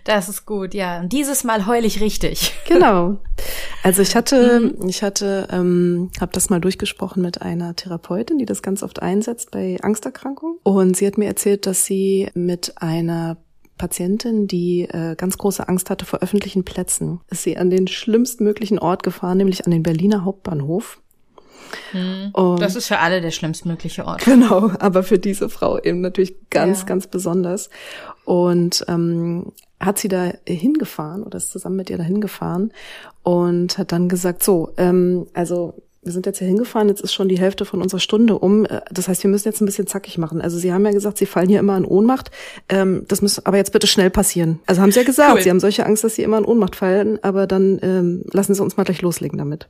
Das 0.04 0.30
ist 0.30 0.46
gut, 0.46 0.74
ja. 0.74 1.00
Und 1.00 1.12
dieses 1.12 1.44
Mal 1.44 1.66
heul 1.66 1.86
ich 1.86 2.02
richtig. 2.02 2.54
Genau. 2.68 3.18
Also 3.84 4.02
ich 4.02 4.16
hatte, 4.16 4.60
mhm. 4.60 4.90
ich 4.90 5.04
hatte, 5.04 5.48
ähm, 5.52 6.10
habe 6.20 6.32
das 6.34 6.50
mal 6.50 6.60
durchgesprochen 6.60 7.22
mit 7.22 7.42
einer 7.42 7.76
Therapeutin, 7.76 8.38
die 8.38 8.46
das 8.46 8.62
ganz 8.62 8.82
oft 8.82 9.02
einsetzt 9.02 9.52
bei 9.52 9.78
Angsterkrankungen. 9.82 10.58
Und 10.64 10.98
sie 10.98 11.06
hat 11.06 11.18
mir 11.18 11.28
erzählt, 11.28 11.68
dass 11.68 11.86
sie 11.86 12.30
mit 12.34 12.74
einer 12.82 13.38
Patientin, 13.78 14.48
die 14.48 14.82
äh, 14.84 15.16
ganz 15.16 15.38
große 15.38 15.68
Angst 15.68 15.90
hatte 15.90 16.06
vor 16.06 16.20
öffentlichen 16.20 16.64
Plätzen, 16.64 17.22
ist 17.30 17.44
sie 17.44 17.58
an 17.58 17.70
den 17.70 17.88
schlimmstmöglichen 17.88 18.80
Ort 18.80 19.04
gefahren, 19.04 19.38
nämlich 19.38 19.66
an 19.66 19.72
den 19.72 19.84
Berliner 19.84 20.26
Hauptbahnhof. 20.26 21.00
Hm. 21.92 22.32
das 22.60 22.76
ist 22.76 22.88
für 22.88 23.00
alle 23.00 23.22
der 23.22 23.32
schlimmstmögliche 23.32 24.06
Ort. 24.06 24.22
Genau, 24.26 24.72
aber 24.80 25.04
für 25.04 25.20
diese 25.20 25.50
Frau 25.50 25.80
eben 25.80 26.02
natürlich 26.02 26.36
ganz, 26.50 26.82
ja. 26.82 26.86
ganz 26.86 27.08
besonders. 27.08 27.70
Und 28.26 28.84
ähm, 28.88 29.52
hat 29.80 30.00
sie 30.00 30.08
da 30.08 30.32
hingefahren 30.48 31.24
oder 31.24 31.38
ist 31.38 31.52
zusammen 31.52 31.76
mit 31.76 31.90
ihr 31.90 31.98
da 31.98 32.04
hingefahren 32.04 32.72
und 33.24 33.78
hat 33.78 33.92
dann 33.92 34.10
gesagt, 34.10 34.44
so, 34.44 34.72
ähm, 34.78 35.28
also 35.34 35.76
wir 36.06 36.12
sind 36.12 36.28
jetzt 36.28 36.38
hier 36.38 36.48
hingefahren, 36.48 36.88
jetzt 36.88 37.02
ist 37.02 37.14
schon 37.14 37.28
die 37.30 37.40
Hälfte 37.40 37.66
von 37.66 37.82
unserer 37.82 38.00
Stunde 38.00 38.38
um. 38.38 38.66
Äh, 38.66 38.82
das 38.92 39.08
heißt, 39.08 39.24
wir 39.24 39.30
müssen 39.30 39.48
jetzt 39.48 39.60
ein 39.62 39.66
bisschen 39.66 39.88
zackig 39.88 40.18
machen. 40.20 40.40
Also 40.40 40.58
Sie 40.60 40.72
haben 40.72 40.86
ja 40.86 40.92
gesagt, 40.92 41.18
Sie 41.18 41.26
fallen 41.26 41.50
hier 41.50 41.60
immer 41.60 41.76
in 41.76 41.84
Ohnmacht. 41.84 42.30
Ähm, 42.70 43.06
das 43.08 43.24
muss 43.24 43.44
aber 43.44 43.58
jetzt 43.58 43.74
bitte 43.74 43.88
schnell 43.88 44.12
passieren. 44.12 44.60
Also 44.68 44.82
haben 44.82 44.92
Sie 44.92 45.00
ja 45.00 45.06
gesagt, 45.06 45.36
cool. 45.36 45.42
Sie 45.42 45.50
haben 45.50 45.60
solche 45.60 45.86
Angst, 45.86 46.04
dass 46.04 46.16
Sie 46.16 46.22
immer 46.22 46.38
in 46.38 46.46
Ohnmacht 46.46 46.76
fallen, 46.76 47.18
aber 47.24 47.48
dann 47.48 47.80
ähm, 47.82 48.24
lassen 48.32 48.54
Sie 48.54 48.62
uns 48.62 48.78
mal 48.78 48.84
gleich 48.84 49.02
loslegen 49.02 49.40
damit. 49.40 49.68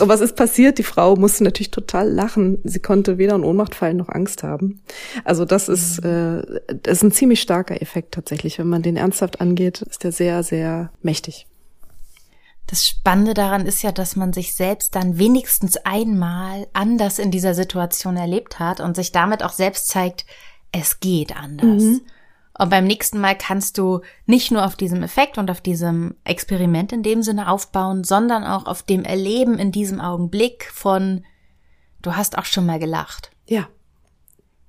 Und 0.00 0.08
was 0.08 0.20
ist 0.20 0.36
passiert? 0.36 0.78
Die 0.78 0.82
Frau 0.82 1.16
musste 1.16 1.44
natürlich 1.44 1.70
total 1.70 2.10
lachen. 2.10 2.58
Sie 2.64 2.80
konnte 2.80 3.16
weder 3.18 3.36
in 3.36 3.44
Ohnmacht 3.44 3.74
fallen 3.74 3.96
noch 3.96 4.08
Angst 4.08 4.42
haben. 4.42 4.82
Also 5.24 5.44
das 5.44 5.68
ist, 5.68 5.98
äh, 6.00 6.42
das 6.82 6.98
ist 6.98 7.02
ein 7.02 7.12
ziemlich 7.12 7.40
starker 7.40 7.80
Effekt 7.80 8.12
tatsächlich. 8.14 8.58
Wenn 8.58 8.68
man 8.68 8.82
den 8.82 8.96
ernsthaft 8.96 9.40
angeht, 9.40 9.82
ist 9.82 10.04
der 10.04 10.12
sehr, 10.12 10.42
sehr 10.42 10.90
mächtig. 11.02 11.46
Das 12.66 12.86
Spannende 12.86 13.34
daran 13.34 13.66
ist 13.66 13.82
ja, 13.82 13.92
dass 13.92 14.16
man 14.16 14.32
sich 14.32 14.54
selbst 14.54 14.94
dann 14.94 15.18
wenigstens 15.18 15.76
einmal 15.76 16.66
anders 16.72 17.18
in 17.18 17.30
dieser 17.30 17.54
Situation 17.54 18.16
erlebt 18.16 18.58
hat 18.58 18.80
und 18.80 18.96
sich 18.96 19.12
damit 19.12 19.42
auch 19.42 19.52
selbst 19.52 19.88
zeigt, 19.88 20.24
es 20.72 20.98
geht 20.98 21.36
anders. 21.36 21.82
Mhm. 21.82 22.00
Und 22.56 22.70
beim 22.70 22.84
nächsten 22.84 23.20
Mal 23.20 23.36
kannst 23.36 23.78
du 23.78 24.00
nicht 24.26 24.52
nur 24.52 24.64
auf 24.64 24.76
diesem 24.76 25.02
Effekt 25.02 25.38
und 25.38 25.50
auf 25.50 25.60
diesem 25.60 26.14
Experiment 26.22 26.92
in 26.92 27.02
dem 27.02 27.22
Sinne 27.22 27.50
aufbauen, 27.50 28.04
sondern 28.04 28.44
auch 28.44 28.66
auf 28.66 28.82
dem 28.82 29.04
Erleben 29.04 29.58
in 29.58 29.72
diesem 29.72 30.00
Augenblick 30.00 30.70
von, 30.72 31.24
du 32.02 32.14
hast 32.14 32.38
auch 32.38 32.44
schon 32.44 32.66
mal 32.66 32.78
gelacht. 32.78 33.32
Ja. 33.46 33.68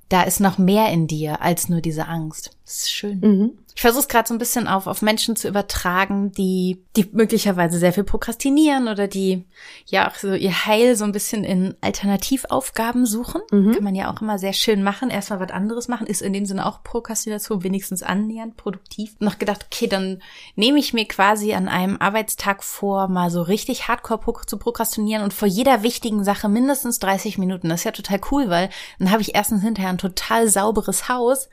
Da 0.09 0.23
ist 0.23 0.39
noch 0.39 0.57
mehr 0.57 0.91
in 0.91 1.07
dir 1.07 1.41
als 1.41 1.69
nur 1.69 1.81
diese 1.81 2.07
Angst. 2.07 2.57
Das 2.65 2.77
ist 2.77 2.91
schön. 2.91 3.19
Mhm. 3.19 3.64
Ich 3.75 3.81
versuche 3.81 4.03
es 4.03 4.07
gerade 4.07 4.25
so 4.25 4.33
ein 4.33 4.37
bisschen 4.37 4.69
auf, 4.69 4.87
auf 4.87 5.01
Menschen 5.01 5.35
zu 5.35 5.49
übertragen, 5.49 6.31
die, 6.31 6.81
die 6.95 7.09
möglicherweise 7.11 7.77
sehr 7.77 7.91
viel 7.91 8.05
prokrastinieren 8.05 8.87
oder 8.87 9.09
die 9.09 9.43
ja 9.85 10.09
auch 10.09 10.15
so 10.15 10.33
ihr 10.33 10.65
Heil 10.65 10.95
so 10.95 11.03
ein 11.03 11.11
bisschen 11.11 11.43
in 11.43 11.75
Alternativaufgaben 11.81 13.05
suchen. 13.05 13.41
Mhm. 13.51 13.73
Kann 13.73 13.83
man 13.83 13.93
ja 13.93 14.09
auch 14.09 14.21
immer 14.21 14.39
sehr 14.39 14.53
schön 14.53 14.81
machen. 14.81 15.09
Erstmal 15.09 15.41
was 15.41 15.51
anderes 15.51 15.89
machen, 15.89 16.07
ist 16.07 16.21
in 16.21 16.31
dem 16.31 16.45
Sinne 16.45 16.65
auch 16.65 16.83
Prokrastination, 16.83 17.63
wenigstens 17.63 18.01
annähernd 18.01 18.55
produktiv. 18.55 19.13
Noch 19.19 19.39
gedacht, 19.39 19.67
okay, 19.69 19.87
dann 19.87 20.21
nehme 20.55 20.79
ich 20.79 20.93
mir 20.93 21.05
quasi 21.05 21.53
an 21.53 21.67
einem 21.67 21.97
Arbeitstag 21.99 22.63
vor, 22.63 23.09
mal 23.09 23.29
so 23.29 23.41
richtig 23.41 23.89
hardcore 23.89 24.45
zu 24.45 24.57
prokrastinieren 24.57 25.21
und 25.21 25.33
vor 25.33 25.49
jeder 25.49 25.83
wichtigen 25.83 26.23
Sache 26.23 26.47
mindestens 26.47 26.99
30 26.99 27.37
Minuten. 27.39 27.67
Das 27.67 27.81
ist 27.81 27.85
ja 27.85 27.91
total 27.91 28.21
cool, 28.31 28.49
weil 28.49 28.69
dann 28.99 29.11
habe 29.11 29.21
ich 29.21 29.35
erstens 29.35 29.63
hinterher 29.63 29.89
ein 29.89 29.97
total 29.97 30.47
sauberes 30.47 31.09
Haus 31.09 31.49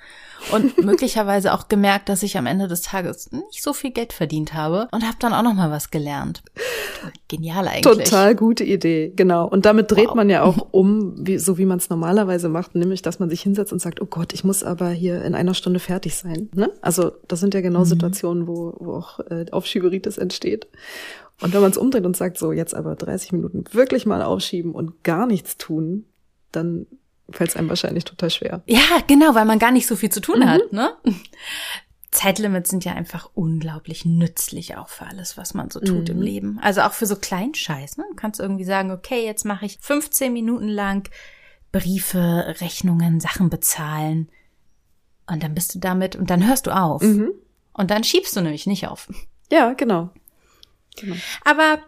und 0.52 0.78
möglicherweise 0.84 1.52
auch 1.52 1.66
gemerkt, 1.68 2.08
dass 2.12 2.23
ich 2.23 2.37
am 2.37 2.45
Ende 2.45 2.69
des 2.69 2.83
Tages 2.83 3.33
nicht 3.33 3.62
so 3.62 3.73
viel 3.73 3.90
Geld 3.90 4.12
verdient 4.12 4.52
habe 4.52 4.87
und 4.92 5.02
habe 5.02 5.16
dann 5.19 5.33
auch 5.33 5.42
noch 5.42 5.55
mal 5.55 5.70
was 5.70 5.90
gelernt. 5.90 6.42
Genial 7.27 7.66
eigentlich. 7.66 8.05
Total 8.05 8.35
gute 8.35 8.64
Idee, 8.64 9.14
genau. 9.16 9.48
Und 9.48 9.64
damit 9.64 9.90
dreht 9.90 10.09
wow. 10.09 10.14
man 10.16 10.29
ja 10.29 10.42
auch 10.42 10.68
um, 10.72 11.14
wie, 11.27 11.38
so 11.38 11.57
wie 11.57 11.64
man 11.64 11.79
es 11.79 11.88
normalerweise 11.88 12.51
macht, 12.51 12.75
nämlich, 12.75 13.01
dass 13.01 13.18
man 13.18 13.31
sich 13.31 13.40
hinsetzt 13.40 13.72
und 13.72 13.79
sagt, 13.79 14.03
oh 14.03 14.05
Gott, 14.05 14.35
ich 14.35 14.44
muss 14.44 14.62
aber 14.62 14.90
hier 14.90 15.25
in 15.25 15.35
einer 15.35 15.55
Stunde 15.55 15.81
fertig 15.81 16.14
sein. 16.14 16.51
Ne? 16.55 16.70
Also 16.83 17.12
das 17.29 17.40
sind 17.40 17.55
ja 17.55 17.62
genau 17.62 17.81
mhm. 17.81 17.87
Situationen, 17.87 18.46
wo, 18.46 18.75
wo 18.79 18.92
auch 18.96 19.20
äh, 19.31 19.46
Aufschieberitis 19.51 20.18
entsteht. 20.18 20.66
Und 21.40 21.55
wenn 21.55 21.62
man 21.62 21.70
es 21.70 21.79
umdreht 21.79 22.05
und 22.05 22.14
sagt, 22.14 22.37
so 22.37 22.53
jetzt 22.53 22.75
aber 22.75 22.94
30 22.94 23.33
Minuten 23.33 23.64
wirklich 23.72 24.05
mal 24.05 24.22
aufschieben 24.22 24.72
und 24.72 25.03
gar 25.03 25.27
nichts 25.27 25.57
tun, 25.57 26.05
dann 26.53 26.87
fällt 27.31 27.48
es 27.48 27.57
einem 27.57 27.70
wahrscheinlich 27.70 28.05
total 28.05 28.29
schwer. 28.29 28.62
Ja, 28.66 28.83
genau, 29.07 29.35
weil 29.35 29.46
man 29.46 29.59
gar 29.59 29.70
nicht 29.70 29.87
so 29.87 29.96
viel 29.96 30.11
zu 30.11 30.20
tun 30.20 30.40
mhm. 30.40 30.48
hat, 30.48 30.72
ne? 30.72 30.92
Zeitlimits 32.12 32.70
sind 32.70 32.85
ja 32.85 32.92
einfach 32.92 33.31
unglaublich 33.35 34.05
nützlich 34.05 34.77
auch 34.77 34.88
für 34.88 35.07
alles, 35.07 35.37
was 35.37 35.55
man 35.55 35.70
so 35.70 35.81
tut 35.81 36.09
mhm. 36.09 36.14
im 36.14 36.22
Leben. 36.22 36.59
Also 36.61 36.83
auch 36.83 36.92
für 36.92 37.07
so 37.07 37.16
kleinen 37.16 37.55
Scheiß. 37.55 37.96
Ne? 37.96 38.05
Du 38.11 38.14
kannst 38.14 38.38
irgendwie 38.38 38.64
sagen, 38.64 38.90
okay, 38.90 39.25
jetzt 39.25 39.44
mache 39.44 39.66
ich 39.66 39.79
15 39.81 40.33
Minuten 40.33 40.68
lang 40.68 41.11
Briefe, 41.72 42.55
Rechnungen, 42.61 43.18
Sachen 43.18 43.48
bezahlen. 43.48 44.29
Und 45.27 45.42
dann 45.42 45.55
bist 45.55 45.75
du 45.75 45.79
damit 45.79 46.14
und 46.14 46.29
dann 46.29 46.46
hörst 46.46 46.66
du 46.66 46.70
auf. 46.70 47.03
Mhm. 47.03 47.33
Und 47.72 47.90
dann 47.90 48.05
schiebst 48.05 48.37
du 48.37 48.42
nämlich 48.42 48.66
nicht 48.66 48.87
auf. 48.87 49.09
Ja, 49.51 49.72
genau. 49.72 50.11
genau. 50.96 51.16
Aber 51.44 51.79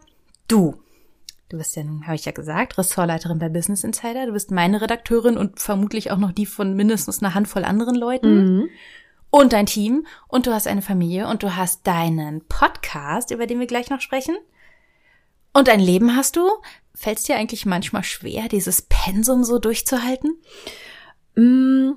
du, 0.48 0.80
Du 1.50 1.58
bist 1.58 1.76
ja 1.76 1.84
nun, 1.84 2.04
habe 2.06 2.16
ich 2.16 2.24
ja 2.24 2.32
gesagt, 2.32 2.78
Ressortleiterin 2.78 3.38
bei 3.38 3.48
Business 3.48 3.84
Insider. 3.84 4.26
Du 4.26 4.32
bist 4.32 4.50
meine 4.50 4.80
Redakteurin 4.80 5.36
und 5.36 5.60
vermutlich 5.60 6.10
auch 6.10 6.16
noch 6.16 6.32
die 6.32 6.46
von 6.46 6.74
mindestens 6.74 7.22
einer 7.22 7.34
Handvoll 7.34 7.64
anderen 7.64 7.94
Leuten. 7.94 8.56
Mhm. 8.56 8.68
Und 9.34 9.52
dein 9.52 9.66
Team. 9.66 10.06
Und 10.28 10.46
du 10.46 10.52
hast 10.52 10.68
eine 10.68 10.80
Familie 10.80 11.26
und 11.26 11.42
du 11.42 11.56
hast 11.56 11.84
deinen 11.88 12.42
Podcast, 12.46 13.32
über 13.32 13.48
den 13.48 13.58
wir 13.58 13.66
gleich 13.66 13.90
noch 13.90 14.00
sprechen. 14.00 14.36
Und 15.52 15.68
ein 15.68 15.80
Leben 15.80 16.14
hast 16.14 16.36
du. 16.36 16.48
Fällt 16.94 17.18
es 17.18 17.24
dir 17.24 17.34
eigentlich 17.34 17.66
manchmal 17.66 18.04
schwer, 18.04 18.46
dieses 18.48 18.82
Pensum 18.82 19.42
so 19.42 19.58
durchzuhalten? 19.58 20.36
Mm, 21.34 21.94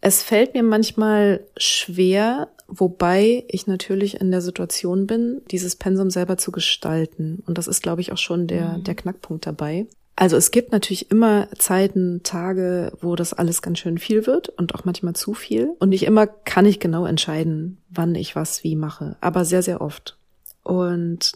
es 0.00 0.22
fällt 0.22 0.54
mir 0.54 0.62
manchmal 0.62 1.46
schwer, 1.58 2.48
Wobei 2.74 3.44
ich 3.48 3.66
natürlich 3.66 4.18
in 4.18 4.30
der 4.30 4.40
Situation 4.40 5.06
bin, 5.06 5.42
dieses 5.50 5.76
Pensum 5.76 6.08
selber 6.08 6.38
zu 6.38 6.52
gestalten. 6.52 7.42
Und 7.46 7.58
das 7.58 7.66
ist, 7.66 7.82
glaube 7.82 8.00
ich, 8.00 8.12
auch 8.12 8.16
schon 8.16 8.46
der, 8.46 8.78
mhm. 8.78 8.84
der 8.84 8.94
Knackpunkt 8.94 9.44
dabei. 9.44 9.86
Also 10.14 10.36
es 10.36 10.50
gibt 10.50 10.72
natürlich 10.72 11.10
immer 11.10 11.48
Zeiten, 11.58 12.22
Tage, 12.22 12.92
wo 13.00 13.16
das 13.16 13.32
alles 13.32 13.62
ganz 13.62 13.78
schön 13.78 13.98
viel 13.98 14.26
wird 14.26 14.50
und 14.50 14.74
auch 14.74 14.84
manchmal 14.84 15.14
zu 15.14 15.32
viel. 15.34 15.74
Und 15.78 15.88
nicht 15.88 16.04
immer 16.04 16.26
kann 16.26 16.66
ich 16.66 16.80
genau 16.80 17.06
entscheiden, 17.06 17.78
wann 17.88 18.14
ich 18.14 18.36
was 18.36 18.62
wie 18.62 18.76
mache, 18.76 19.16
aber 19.20 19.44
sehr, 19.44 19.62
sehr 19.62 19.80
oft. 19.80 20.18
Und 20.62 21.32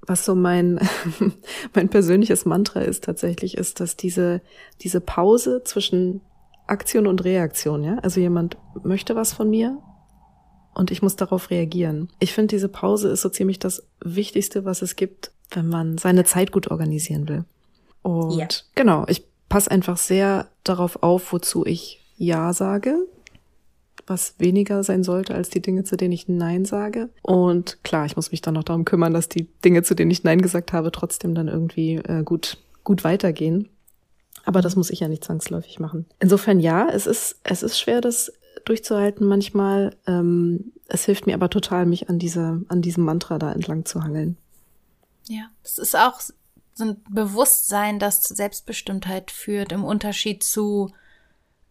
was 0.00 0.24
so 0.24 0.34
mein, 0.34 0.80
mein 1.74 1.88
persönliches 1.88 2.44
Mantra 2.44 2.80
ist 2.80 3.04
tatsächlich, 3.04 3.56
ist, 3.56 3.80
dass 3.80 3.96
diese, 3.96 4.40
diese 4.80 5.00
Pause 5.00 5.62
zwischen 5.64 6.20
Aktion 6.66 7.06
und 7.06 7.24
Reaktion, 7.24 7.84
ja, 7.84 7.98
also 7.98 8.20
jemand 8.20 8.56
möchte 8.82 9.14
was 9.16 9.34
von 9.34 9.50
mir 9.50 9.78
und 10.72 10.90
ich 10.90 11.02
muss 11.02 11.16
darauf 11.16 11.50
reagieren. 11.50 12.08
Ich 12.20 12.32
finde, 12.32 12.54
diese 12.54 12.68
Pause 12.68 13.10
ist 13.10 13.22
so 13.22 13.28
ziemlich 13.28 13.58
das 13.58 13.86
Wichtigste, 14.02 14.64
was 14.64 14.82
es 14.82 14.96
gibt, 14.96 15.30
wenn 15.50 15.68
man 15.68 15.98
seine 15.98 16.24
Zeit 16.24 16.52
gut 16.52 16.70
organisieren 16.70 17.28
will. 17.28 17.44
Und 18.04 18.36
ja. 18.36 18.46
genau, 18.74 19.06
ich 19.08 19.24
passe 19.48 19.70
einfach 19.70 19.96
sehr 19.96 20.48
darauf 20.62 21.02
auf, 21.02 21.32
wozu 21.32 21.64
ich 21.64 22.04
Ja 22.16 22.52
sage, 22.52 23.06
was 24.06 24.34
weniger 24.38 24.84
sein 24.84 25.02
sollte 25.02 25.34
als 25.34 25.48
die 25.48 25.62
Dinge, 25.62 25.84
zu 25.84 25.96
denen 25.96 26.12
ich 26.12 26.28
Nein 26.28 26.66
sage. 26.66 27.08
Und 27.22 27.82
klar, 27.82 28.04
ich 28.04 28.14
muss 28.14 28.30
mich 28.30 28.42
dann 28.42 28.54
noch 28.54 28.62
darum 28.62 28.84
kümmern, 28.84 29.14
dass 29.14 29.30
die 29.30 29.48
Dinge, 29.64 29.82
zu 29.82 29.94
denen 29.94 30.10
ich 30.10 30.22
Nein 30.22 30.42
gesagt 30.42 30.74
habe, 30.74 30.92
trotzdem 30.92 31.34
dann 31.34 31.48
irgendwie 31.48 31.94
äh, 31.94 32.22
gut, 32.22 32.58
gut 32.84 33.04
weitergehen. 33.04 33.70
Aber 34.44 34.60
das 34.60 34.76
muss 34.76 34.90
ich 34.90 35.00
ja 35.00 35.08
nicht 35.08 35.24
zwangsläufig 35.24 35.80
machen. 35.80 36.04
Insofern 36.20 36.60
ja, 36.60 36.86
es 36.90 37.06
ist, 37.06 37.40
es 37.42 37.62
ist 37.62 37.80
schwer, 37.80 38.02
das 38.02 38.34
durchzuhalten 38.66 39.26
manchmal. 39.26 39.96
Ähm, 40.06 40.72
es 40.88 41.06
hilft 41.06 41.26
mir 41.26 41.34
aber 41.34 41.48
total, 41.48 41.86
mich 41.86 42.10
an 42.10 42.18
diese, 42.18 42.60
an 42.68 42.82
diesem 42.82 43.04
Mantra 43.04 43.38
da 43.38 43.50
entlang 43.50 43.86
zu 43.86 44.04
hangeln. 44.04 44.36
Ja, 45.26 45.44
es 45.62 45.78
ist 45.78 45.96
auch 45.96 46.20
so 46.74 46.84
ein 46.84 47.02
Bewusstsein, 47.08 47.98
das 47.98 48.20
zu 48.20 48.34
Selbstbestimmtheit 48.34 49.30
führt, 49.30 49.72
im 49.72 49.84
Unterschied 49.84 50.42
zu 50.42 50.90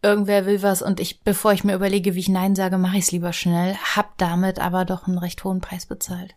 irgendwer 0.02 0.46
will 0.46 0.62
was 0.62 0.82
und 0.82 1.00
ich, 1.00 1.22
bevor 1.22 1.54
ich 1.54 1.64
mir 1.64 1.76
überlege, 1.76 2.16
wie 2.16 2.20
ich 2.20 2.30
Nein 2.30 2.56
sage, 2.56 2.78
mache 2.78 2.98
ich 2.98 3.06
es 3.06 3.12
lieber 3.12 3.34
schnell, 3.34 3.76
hab 3.76 4.18
damit 4.18 4.60
aber 4.60 4.86
doch 4.86 5.08
einen 5.08 5.18
recht 5.18 5.44
hohen 5.44 5.62
Preis 5.62 5.86
bezahlt. 5.86 6.36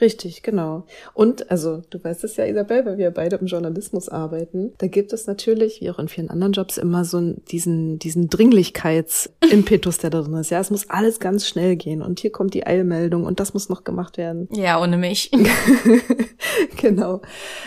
Richtig, 0.00 0.42
genau. 0.42 0.84
Und, 1.14 1.50
also, 1.50 1.82
du 1.90 2.02
weißt 2.02 2.24
es 2.24 2.36
ja, 2.36 2.44
Isabel, 2.44 2.86
weil 2.86 2.98
wir 2.98 3.10
beide 3.10 3.36
im 3.36 3.46
Journalismus 3.46 4.08
arbeiten, 4.08 4.72
da 4.78 4.86
gibt 4.86 5.12
es 5.12 5.26
natürlich, 5.26 5.80
wie 5.80 5.90
auch 5.90 5.98
in 5.98 6.08
vielen 6.08 6.30
anderen 6.30 6.52
Jobs, 6.52 6.78
immer 6.78 7.04
so 7.04 7.34
diesen, 7.50 7.98
diesen 7.98 8.28
Dringlichkeitsimpetus, 8.28 9.98
der 9.98 10.10
da 10.10 10.22
drin 10.22 10.34
ist. 10.34 10.50
Ja, 10.50 10.60
es 10.60 10.70
muss 10.70 10.88
alles 10.88 11.20
ganz 11.20 11.46
schnell 11.46 11.76
gehen 11.76 12.02
und 12.02 12.20
hier 12.20 12.30
kommt 12.30 12.54
die 12.54 12.66
Eilmeldung 12.66 13.24
und 13.24 13.40
das 13.40 13.54
muss 13.54 13.68
noch 13.68 13.84
gemacht 13.84 14.18
werden. 14.18 14.48
Ja, 14.52 14.80
ohne 14.80 14.96
mich. 14.96 15.30
genau. 16.76 17.22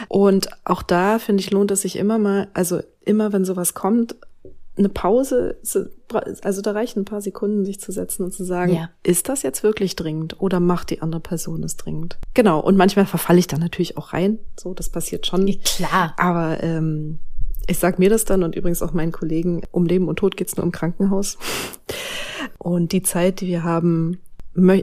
Und 0.07 0.49
auch 0.63 0.83
da, 0.83 1.19
finde 1.19 1.41
ich, 1.41 1.51
lohnt 1.51 1.71
es 1.71 1.81
sich 1.81 1.97
immer 1.97 2.17
mal, 2.17 2.47
also 2.53 2.81
immer, 3.03 3.33
wenn 3.33 3.45
sowas 3.45 3.73
kommt, 3.73 4.15
eine 4.77 4.89
Pause, 4.89 5.60
also 6.43 6.62
da 6.62 6.71
reichen 6.71 6.99
ein 7.01 7.05
paar 7.05 7.21
Sekunden, 7.21 7.65
sich 7.65 7.79
zu 7.79 7.91
setzen 7.91 8.23
und 8.23 8.31
zu 8.31 8.43
sagen, 8.43 8.73
ja. 8.73 8.89
ist 9.03 9.27
das 9.29 9.43
jetzt 9.43 9.63
wirklich 9.63 9.95
dringend 9.95 10.39
oder 10.41 10.60
macht 10.60 10.89
die 10.89 11.01
andere 11.01 11.21
Person 11.21 11.63
es 11.63 11.75
dringend? 11.75 12.17
Genau, 12.34 12.60
und 12.60 12.77
manchmal 12.77 13.05
verfalle 13.05 13.39
ich 13.39 13.47
da 13.47 13.57
natürlich 13.57 13.97
auch 13.97 14.13
rein, 14.13 14.39
so, 14.57 14.73
das 14.73 14.89
passiert 14.89 15.27
schon. 15.27 15.47
Ja, 15.47 15.55
klar. 15.63 16.13
Aber 16.17 16.63
ähm, 16.63 17.19
ich 17.67 17.79
sag 17.79 17.99
mir 17.99 18.10
das 18.10 18.25
dann 18.25 18.43
und 18.43 18.55
übrigens 18.55 18.81
auch 18.81 18.93
meinen 18.93 19.12
Kollegen, 19.12 19.62
um 19.71 19.86
Leben 19.86 20.07
und 20.07 20.17
Tod 20.17 20.38
geht's 20.38 20.55
nur 20.55 20.65
im 20.65 20.71
Krankenhaus. 20.71 21.38
Und 22.57 22.91
die 22.91 23.03
Zeit, 23.03 23.41
die 23.41 23.47
wir 23.47 23.63
haben, 23.63 24.19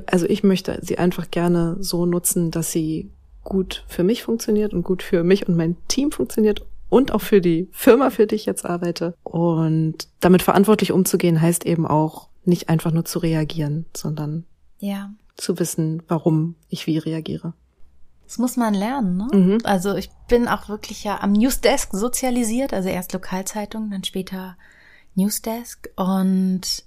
also 0.07 0.27
ich 0.27 0.43
möchte 0.45 0.79
sie 0.83 0.99
einfach 0.99 1.31
gerne 1.31 1.77
so 1.81 2.07
nutzen, 2.07 2.51
dass 2.51 2.73
sie 2.73 3.11
gut 3.45 3.85
für 3.89 4.05
mich 4.05 4.23
funktioniert 4.23 4.75
und 4.75 4.83
gut 4.83 5.03
für 5.03 5.25
mich 5.25 5.49
und 5.49 5.57
mein 5.57 5.77
Team 5.89 6.13
funktioniert 6.13 6.67
und 6.89 7.13
auch 7.13 7.21
für 7.21 7.41
die 7.41 7.69
Firma, 7.73 8.11
für 8.11 8.27
die 8.27 8.35
ich 8.35 8.47
jetzt 8.47 8.65
arbeite. 8.65 9.15
Und 9.23 10.09
damit 10.21 10.43
verantwortlich 10.43 10.93
umzugehen, 10.93 11.41
heißt 11.41 11.67
eben 11.67 11.87
auch 11.87 12.29
nicht 12.45 12.69
einfach 12.69 12.93
nur 12.93 13.05
zu 13.05 13.19
reagieren, 13.19 13.87
sondern 13.95 14.45
ja. 14.79 15.11
zu 15.37 15.59
wissen, 15.59 16.03
warum 16.09 16.55
ich 16.69 16.87
wie 16.87 16.99
reagiere. 16.99 17.53
Das 18.25 18.39
muss 18.39 18.57
man 18.57 18.75
lernen, 18.75 19.17
ne? 19.17 19.29
Mhm. 19.33 19.59
Also 19.65 19.95
ich 19.95 20.11
bin 20.29 20.49
auch 20.49 20.69
wirklich 20.69 21.05
ja 21.05 21.21
am 21.21 21.33
Newsdesk 21.33 21.93
sozialisiert, 21.93 22.75
also 22.75 22.89
erst 22.89 23.13
Lokalzeitung, 23.13 23.91
dann 23.91 24.05
später 24.05 24.57
Newsdesk 25.15 25.89
und 25.97 26.85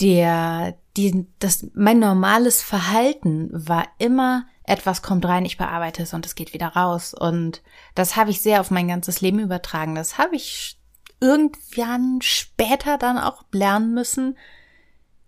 der, 0.00 0.76
die, 0.96 1.26
das, 1.40 1.66
mein 1.74 1.98
normales 1.98 2.62
Verhalten 2.62 3.48
war 3.52 3.86
immer 3.98 4.46
etwas 4.68 5.02
kommt 5.02 5.24
rein, 5.24 5.44
ich 5.44 5.56
bearbeite 5.56 6.02
es 6.02 6.14
und 6.14 6.26
es 6.26 6.34
geht 6.34 6.52
wieder 6.54 6.68
raus. 6.68 7.14
Und 7.14 7.62
das 7.94 8.16
habe 8.16 8.30
ich 8.30 8.42
sehr 8.42 8.60
auf 8.60 8.70
mein 8.70 8.88
ganzes 8.88 9.20
Leben 9.20 9.38
übertragen. 9.38 9.94
Das 9.94 10.18
habe 10.18 10.36
ich 10.36 10.78
irgendwann 11.20 12.20
später 12.22 12.98
dann 12.98 13.18
auch 13.18 13.44
lernen 13.52 13.94
müssen, 13.94 14.36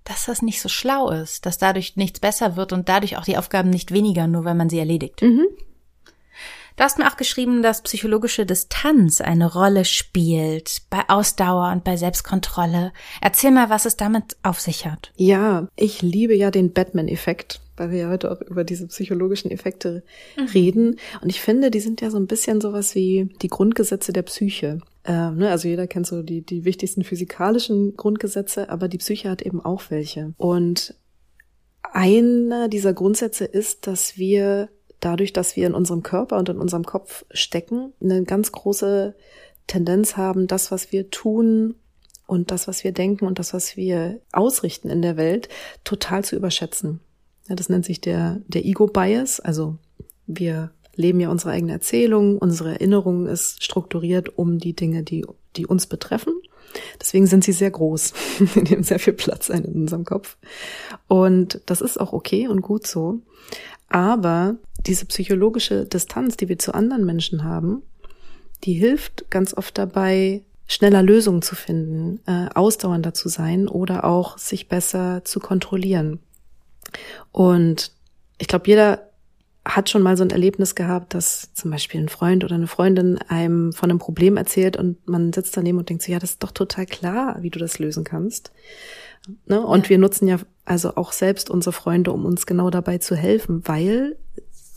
dass 0.04 0.26
das 0.26 0.42
nicht 0.42 0.60
so 0.60 0.68
schlau 0.68 1.10
ist, 1.10 1.46
dass 1.46 1.58
dadurch 1.58 1.96
nichts 1.96 2.20
besser 2.20 2.56
wird 2.56 2.72
und 2.72 2.88
dadurch 2.88 3.16
auch 3.16 3.24
die 3.24 3.36
Aufgaben 3.36 3.70
nicht 3.70 3.92
weniger, 3.92 4.26
nur 4.26 4.44
wenn 4.44 4.56
man 4.56 4.70
sie 4.70 4.78
erledigt. 4.78 5.22
Mhm. 5.22 5.46
Du 6.76 6.84
hast 6.84 6.98
mir 6.98 7.08
auch 7.08 7.16
geschrieben, 7.16 7.62
dass 7.62 7.82
psychologische 7.82 8.46
Distanz 8.46 9.20
eine 9.20 9.52
Rolle 9.52 9.84
spielt 9.84 10.82
bei 10.88 11.02
Ausdauer 11.08 11.70
und 11.72 11.84
bei 11.84 11.96
Selbstkontrolle. 11.96 12.92
Erzähl 13.20 13.50
mal, 13.50 13.68
was 13.68 13.84
es 13.84 13.96
damit 13.96 14.36
auf 14.42 14.60
sich 14.60 14.86
hat. 14.86 15.12
Ja, 15.16 15.68
ich 15.76 16.00
liebe 16.00 16.34
ja 16.34 16.50
den 16.50 16.72
Batman-Effekt 16.72 17.60
weil 17.80 17.90
wir 17.90 17.98
ja 17.98 18.10
heute 18.10 18.30
auch 18.30 18.42
über 18.42 18.62
diese 18.62 18.86
psychologischen 18.88 19.50
Effekte 19.50 20.02
mhm. 20.36 20.44
reden. 20.48 20.96
Und 21.22 21.30
ich 21.30 21.40
finde, 21.40 21.70
die 21.70 21.80
sind 21.80 22.02
ja 22.02 22.10
so 22.10 22.18
ein 22.18 22.26
bisschen 22.26 22.60
sowas 22.60 22.94
wie 22.94 23.30
die 23.40 23.48
Grundgesetze 23.48 24.12
der 24.12 24.22
Psyche. 24.22 24.80
Ähm, 25.04 25.38
ne? 25.38 25.50
Also 25.50 25.66
jeder 25.66 25.86
kennt 25.86 26.06
so 26.06 26.22
die, 26.22 26.42
die 26.42 26.66
wichtigsten 26.66 27.04
physikalischen 27.04 27.96
Grundgesetze, 27.96 28.68
aber 28.68 28.86
die 28.86 28.98
Psyche 28.98 29.30
hat 29.30 29.40
eben 29.40 29.64
auch 29.64 29.84
welche. 29.88 30.34
Und 30.36 30.94
einer 31.82 32.68
dieser 32.68 32.92
Grundsätze 32.92 33.46
ist, 33.46 33.86
dass 33.86 34.18
wir 34.18 34.68
dadurch, 35.00 35.32
dass 35.32 35.56
wir 35.56 35.66
in 35.66 35.74
unserem 35.74 36.02
Körper 36.02 36.36
und 36.36 36.50
in 36.50 36.58
unserem 36.58 36.84
Kopf 36.84 37.24
stecken, 37.30 37.94
eine 38.02 38.24
ganz 38.24 38.52
große 38.52 39.14
Tendenz 39.66 40.18
haben, 40.18 40.48
das, 40.48 40.70
was 40.70 40.92
wir 40.92 41.08
tun 41.08 41.76
und 42.26 42.50
das, 42.50 42.68
was 42.68 42.84
wir 42.84 42.92
denken 42.92 43.24
und 43.24 43.38
das, 43.38 43.54
was 43.54 43.78
wir 43.78 44.20
ausrichten 44.32 44.90
in 44.90 45.00
der 45.00 45.16
Welt, 45.16 45.48
total 45.82 46.22
zu 46.24 46.36
überschätzen. 46.36 47.00
Ja, 47.50 47.56
das 47.56 47.68
nennt 47.68 47.84
sich 47.84 48.00
der, 48.00 48.40
der 48.46 48.64
Ego-Bias. 48.64 49.40
Also 49.40 49.76
wir 50.28 50.70
leben 50.94 51.18
ja 51.18 51.30
unsere 51.30 51.50
eigene 51.50 51.72
Erzählung, 51.72 52.38
unsere 52.38 52.70
Erinnerung 52.70 53.26
ist 53.26 53.64
strukturiert 53.64 54.38
um 54.38 54.58
die 54.58 54.74
Dinge, 54.74 55.02
die, 55.02 55.26
die 55.56 55.66
uns 55.66 55.88
betreffen. 55.88 56.32
Deswegen 57.00 57.26
sind 57.26 57.42
sie 57.42 57.50
sehr 57.50 57.72
groß. 57.72 58.12
Die 58.54 58.62
nehmen 58.62 58.84
sehr 58.84 59.00
viel 59.00 59.14
Platz 59.14 59.50
ein 59.50 59.64
in 59.64 59.74
unserem 59.74 60.04
Kopf. 60.04 60.36
Und 61.08 61.60
das 61.66 61.80
ist 61.80 61.98
auch 61.98 62.12
okay 62.12 62.46
und 62.46 62.62
gut 62.62 62.86
so. 62.86 63.18
Aber 63.88 64.54
diese 64.86 65.04
psychologische 65.06 65.86
Distanz, 65.86 66.36
die 66.36 66.48
wir 66.48 66.60
zu 66.60 66.72
anderen 66.72 67.04
Menschen 67.04 67.42
haben, 67.42 67.82
die 68.62 68.74
hilft 68.74 69.28
ganz 69.28 69.52
oft 69.56 69.76
dabei, 69.76 70.44
schneller 70.68 71.02
Lösungen 71.02 71.42
zu 71.42 71.56
finden, 71.56 72.20
äh, 72.26 72.46
ausdauernder 72.54 73.14
zu 73.14 73.28
sein 73.28 73.66
oder 73.66 74.04
auch 74.04 74.38
sich 74.38 74.68
besser 74.68 75.22
zu 75.24 75.40
kontrollieren. 75.40 76.20
Und 77.32 77.92
ich 78.38 78.48
glaube, 78.48 78.66
jeder 78.66 79.10
hat 79.64 79.90
schon 79.90 80.02
mal 80.02 80.16
so 80.16 80.24
ein 80.24 80.30
Erlebnis 80.30 80.74
gehabt, 80.74 81.14
dass 81.14 81.52
zum 81.52 81.70
Beispiel 81.70 82.00
ein 82.00 82.08
Freund 82.08 82.44
oder 82.44 82.54
eine 82.54 82.66
Freundin 82.66 83.18
einem 83.28 83.72
von 83.72 83.90
einem 83.90 83.98
Problem 83.98 84.36
erzählt 84.36 84.76
und 84.76 85.06
man 85.06 85.32
sitzt 85.32 85.56
daneben 85.56 85.78
und 85.78 85.88
denkt 85.88 86.02
so, 86.02 86.12
ja, 86.12 86.18
das 86.18 86.30
ist 86.30 86.42
doch 86.42 86.50
total 86.50 86.86
klar, 86.86 87.36
wie 87.40 87.50
du 87.50 87.58
das 87.58 87.78
lösen 87.78 88.04
kannst. 88.04 88.52
Ne? 89.46 89.60
Und 89.60 89.84
ja. 89.84 89.90
wir 89.90 89.98
nutzen 89.98 90.28
ja 90.28 90.38
also 90.64 90.96
auch 90.96 91.12
selbst 91.12 91.50
unsere 91.50 91.72
Freunde, 91.72 92.12
um 92.12 92.24
uns 92.24 92.46
genau 92.46 92.70
dabei 92.70 92.98
zu 92.98 93.14
helfen, 93.16 93.62
weil 93.66 94.16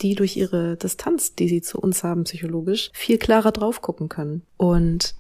die 0.01 0.15
durch 0.15 0.35
ihre 0.35 0.75
Distanz, 0.75 1.33
die 1.35 1.47
sie 1.47 1.61
zu 1.61 1.79
uns 1.79 2.03
haben, 2.03 2.25
psychologisch, 2.25 2.91
viel 2.93 3.17
klarer 3.17 3.51
drauf 3.51 3.81
gucken 3.81 4.09
können. 4.09 4.41
Und 4.57 5.15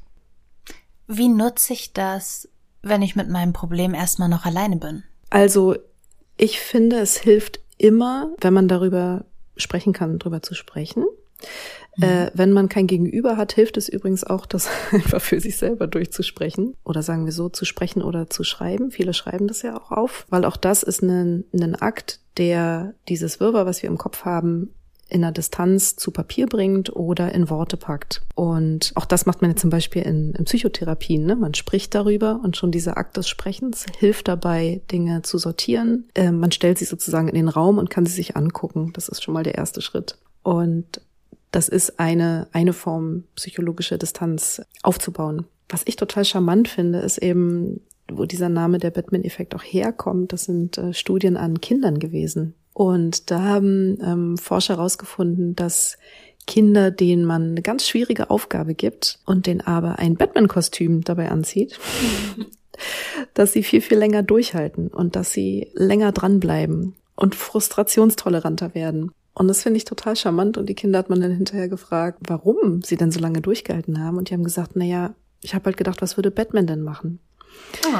wie 1.07 1.29
nutze 1.29 1.73
ich 1.73 1.93
das, 1.93 2.49
wenn 2.81 3.01
ich 3.01 3.15
mit 3.15 3.29
meinem 3.29 3.53
Problem 3.53 3.93
erstmal 3.93 4.29
noch 4.29 4.45
alleine 4.45 4.77
bin? 4.77 5.03
Also 5.29 5.75
ich 6.37 6.59
finde, 6.59 6.99
es 6.99 7.17
hilft 7.17 7.59
immer, 7.77 8.33
wenn 8.41 8.53
man 8.53 8.67
darüber 8.67 9.25
sprechen 9.55 9.93
kann, 9.93 10.19
darüber 10.19 10.41
zu 10.41 10.53
sprechen. 10.53 11.05
Mhm. 11.97 12.03
Äh, 12.03 12.31
wenn 12.33 12.51
man 12.51 12.69
kein 12.69 12.87
Gegenüber 12.87 13.37
hat, 13.37 13.53
hilft 13.53 13.77
es 13.77 13.89
übrigens 13.89 14.23
auch, 14.23 14.45
das 14.45 14.67
einfach 14.91 15.21
für 15.21 15.39
sich 15.39 15.57
selber 15.57 15.87
durchzusprechen. 15.87 16.75
Oder 16.83 17.03
sagen 17.03 17.25
wir 17.25 17.31
so, 17.31 17.49
zu 17.49 17.65
sprechen 17.65 18.01
oder 18.01 18.29
zu 18.29 18.43
schreiben. 18.43 18.91
Viele 18.91 19.13
schreiben 19.13 19.47
das 19.47 19.61
ja 19.61 19.77
auch 19.77 19.91
auf, 19.91 20.25
weil 20.29 20.45
auch 20.45 20.57
das 20.57 20.83
ist 20.83 21.01
ein, 21.01 21.45
ein 21.53 21.75
Akt, 21.75 22.19
der 22.37 22.95
dieses 23.09 23.39
Wirrwarr, 23.39 23.65
was 23.65 23.83
wir 23.83 23.89
im 23.89 23.97
Kopf 23.97 24.25
haben, 24.25 24.73
in 25.13 25.21
der 25.21 25.31
Distanz 25.31 25.95
zu 25.95 26.11
Papier 26.11 26.47
bringt 26.47 26.95
oder 26.95 27.33
in 27.33 27.49
Worte 27.49 27.77
packt. 27.77 28.21
Und 28.35 28.91
auch 28.95 29.05
das 29.05 29.25
macht 29.25 29.41
man 29.41 29.51
jetzt 29.51 29.61
zum 29.61 29.69
Beispiel 29.69 30.01
in, 30.01 30.33
in 30.33 30.45
Psychotherapien. 30.45 31.25
Ne? 31.25 31.35
Man 31.35 31.53
spricht 31.53 31.93
darüber 31.93 32.39
und 32.43 32.57
schon 32.57 32.71
dieser 32.71 32.97
Akt 32.97 33.15
des 33.17 33.29
Sprechens 33.29 33.85
hilft 33.97 34.27
dabei, 34.27 34.81
Dinge 34.91 35.21
zu 35.21 35.37
sortieren. 35.37 36.09
Äh, 36.15 36.31
man 36.31 36.51
stellt 36.51 36.79
sie 36.79 36.85
sozusagen 36.85 37.27
in 37.27 37.35
den 37.35 37.47
Raum 37.47 37.77
und 37.77 37.89
kann 37.89 38.05
sie 38.05 38.13
sich 38.13 38.35
angucken. 38.35 38.91
Das 38.93 39.07
ist 39.07 39.23
schon 39.23 39.33
mal 39.33 39.43
der 39.43 39.55
erste 39.55 39.81
Schritt. 39.81 40.17
Und 40.41 41.01
das 41.51 41.69
ist 41.69 41.99
eine, 41.99 42.47
eine 42.51 42.73
Form, 42.73 43.25
psychologische 43.35 43.99
Distanz 43.99 44.61
aufzubauen. 44.81 45.45
Was 45.69 45.83
ich 45.85 45.95
total 45.95 46.25
charmant 46.25 46.67
finde, 46.67 46.99
ist 46.99 47.19
eben, 47.19 47.81
wo 48.11 48.25
dieser 48.25 48.49
Name 48.49 48.79
der 48.79 48.89
Batman-Effekt 48.89 49.53
auch 49.53 49.63
herkommt, 49.63 50.33
das 50.33 50.45
sind 50.45 50.77
äh, 50.77 50.93
Studien 50.93 51.37
an 51.37 51.61
Kindern 51.61 51.99
gewesen. 51.99 52.55
Und 52.73 53.29
da 53.31 53.41
haben 53.41 53.97
ähm, 54.03 54.37
Forscher 54.37 54.77
herausgefunden, 54.77 55.55
dass 55.55 55.97
Kinder, 56.45 56.91
denen 56.91 57.25
man 57.25 57.51
eine 57.51 57.61
ganz 57.61 57.87
schwierige 57.87 58.29
Aufgabe 58.29 58.73
gibt 58.73 59.19
und 59.25 59.47
den 59.47 59.61
aber 59.61 59.99
ein 59.99 60.15
Batman-Kostüm 60.15 61.03
dabei 61.03 61.29
anzieht, 61.29 61.79
dass 63.33 63.53
sie 63.53 63.63
viel, 63.63 63.81
viel 63.81 63.97
länger 63.97 64.23
durchhalten 64.23 64.87
und 64.87 65.15
dass 65.15 65.31
sie 65.31 65.69
länger 65.73 66.11
dranbleiben 66.11 66.95
und 67.15 67.35
frustrationstoleranter 67.35 68.75
werden. 68.75 69.11
Und 69.35 69.47
das 69.47 69.63
finde 69.63 69.77
ich 69.77 69.85
total 69.85 70.15
charmant. 70.15 70.57
Und 70.57 70.67
die 70.67 70.75
Kinder 70.75 70.99
hat 70.99 71.09
man 71.09 71.21
dann 71.21 71.31
hinterher 71.31 71.69
gefragt, 71.69 72.19
warum 72.27 72.81
sie 72.83 72.97
denn 72.97 73.11
so 73.11 73.19
lange 73.19 73.41
durchgehalten 73.41 74.03
haben. 74.03 74.17
Und 74.17 74.29
die 74.29 74.33
haben 74.33 74.43
gesagt, 74.43 74.71
na 74.75 74.85
ja, 74.85 75.15
ich 75.41 75.55
habe 75.55 75.65
halt 75.65 75.77
gedacht, 75.77 76.01
was 76.01 76.17
würde 76.17 76.31
Batman 76.31 76.67
denn 76.67 76.81
machen? 76.81 77.19
Oh. 77.85 77.97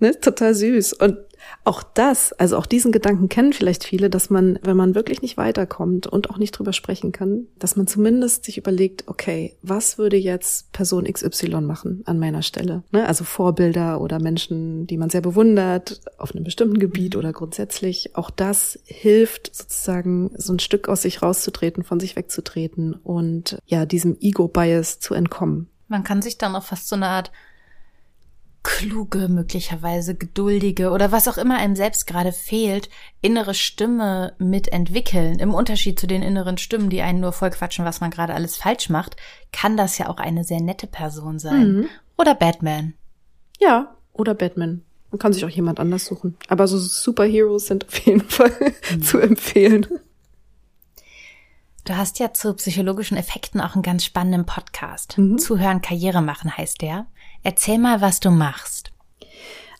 Ne, 0.00 0.18
total 0.20 0.54
süß. 0.54 0.94
Und 0.94 1.18
auch 1.64 1.82
das, 1.82 2.32
also 2.32 2.56
auch 2.56 2.66
diesen 2.66 2.92
Gedanken 2.92 3.28
kennen 3.28 3.52
vielleicht 3.52 3.84
viele, 3.84 4.08
dass 4.08 4.30
man, 4.30 4.58
wenn 4.62 4.76
man 4.76 4.94
wirklich 4.94 5.22
nicht 5.22 5.36
weiterkommt 5.36 6.06
und 6.06 6.30
auch 6.30 6.38
nicht 6.38 6.52
drüber 6.52 6.72
sprechen 6.72 7.12
kann, 7.12 7.46
dass 7.58 7.76
man 7.76 7.86
zumindest 7.86 8.44
sich 8.44 8.58
überlegt, 8.58 9.08
okay, 9.08 9.56
was 9.62 9.98
würde 9.98 10.16
jetzt 10.16 10.72
Person 10.72 11.04
XY 11.04 11.60
machen 11.62 12.02
an 12.06 12.18
meiner 12.18 12.42
Stelle? 12.42 12.84
Ne? 12.92 13.06
Also 13.06 13.24
Vorbilder 13.24 14.00
oder 14.00 14.20
Menschen, 14.20 14.86
die 14.86 14.96
man 14.96 15.10
sehr 15.10 15.20
bewundert, 15.20 16.00
auf 16.18 16.34
einem 16.34 16.44
bestimmten 16.44 16.78
Gebiet 16.78 17.16
oder 17.16 17.32
grundsätzlich. 17.32 18.14
Auch 18.16 18.30
das 18.30 18.78
hilft 18.84 19.54
sozusagen, 19.54 20.30
so 20.36 20.52
ein 20.52 20.58
Stück 20.58 20.88
aus 20.88 21.02
sich 21.02 21.22
rauszutreten, 21.22 21.82
von 21.82 22.00
sich 22.00 22.16
wegzutreten 22.16 22.94
und 22.94 23.58
ja, 23.66 23.86
diesem 23.86 24.16
Ego-Bias 24.20 25.00
zu 25.00 25.14
entkommen. 25.14 25.68
Man 25.88 26.04
kann 26.04 26.22
sich 26.22 26.38
dann 26.38 26.56
auch 26.56 26.64
fast 26.64 26.88
so 26.88 26.96
eine 26.96 27.06
Art 27.06 27.30
kluge, 28.66 29.28
möglicherweise 29.28 30.16
geduldige 30.16 30.90
oder 30.90 31.12
was 31.12 31.28
auch 31.28 31.38
immer 31.38 31.56
einem 31.56 31.76
selbst 31.76 32.04
gerade 32.08 32.32
fehlt, 32.32 32.90
innere 33.22 33.54
Stimme 33.54 34.34
mitentwickeln. 34.38 35.38
Im 35.38 35.54
Unterschied 35.54 36.00
zu 36.00 36.08
den 36.08 36.20
inneren 36.20 36.58
Stimmen, 36.58 36.90
die 36.90 37.00
einen 37.00 37.20
nur 37.20 37.32
vollquatschen, 37.32 37.84
was 37.84 38.00
man 38.00 38.10
gerade 38.10 38.34
alles 38.34 38.56
falsch 38.56 38.90
macht, 38.90 39.16
kann 39.52 39.76
das 39.76 39.98
ja 39.98 40.08
auch 40.08 40.16
eine 40.16 40.42
sehr 40.42 40.60
nette 40.60 40.88
Person 40.88 41.38
sein. 41.38 41.72
Mhm. 41.72 41.88
Oder 42.18 42.34
Batman. 42.34 42.94
Ja, 43.60 43.94
oder 44.12 44.34
Batman. 44.34 44.82
Man 45.12 45.20
kann 45.20 45.32
sich 45.32 45.44
auch 45.44 45.50
jemand 45.50 45.78
anders 45.78 46.04
suchen. 46.04 46.36
Aber 46.48 46.66
so 46.66 46.76
Superheroes 46.76 47.66
sind 47.68 47.86
auf 47.86 47.98
jeden 48.00 48.20
Fall 48.28 48.52
mhm. 48.90 49.02
zu 49.02 49.18
empfehlen. 49.18 49.86
Du 51.84 51.96
hast 51.96 52.18
ja 52.18 52.34
zu 52.34 52.52
psychologischen 52.54 53.16
Effekten 53.16 53.60
auch 53.60 53.74
einen 53.74 53.84
ganz 53.84 54.04
spannenden 54.04 54.44
Podcast. 54.44 55.18
Mhm. 55.18 55.38
Zuhören, 55.38 55.82
Karriere 55.82 56.20
machen 56.20 56.56
heißt 56.56 56.82
der. 56.82 57.06
Erzähl 57.46 57.78
mal, 57.78 58.00
was 58.00 58.18
du 58.18 58.32
machst. 58.32 58.90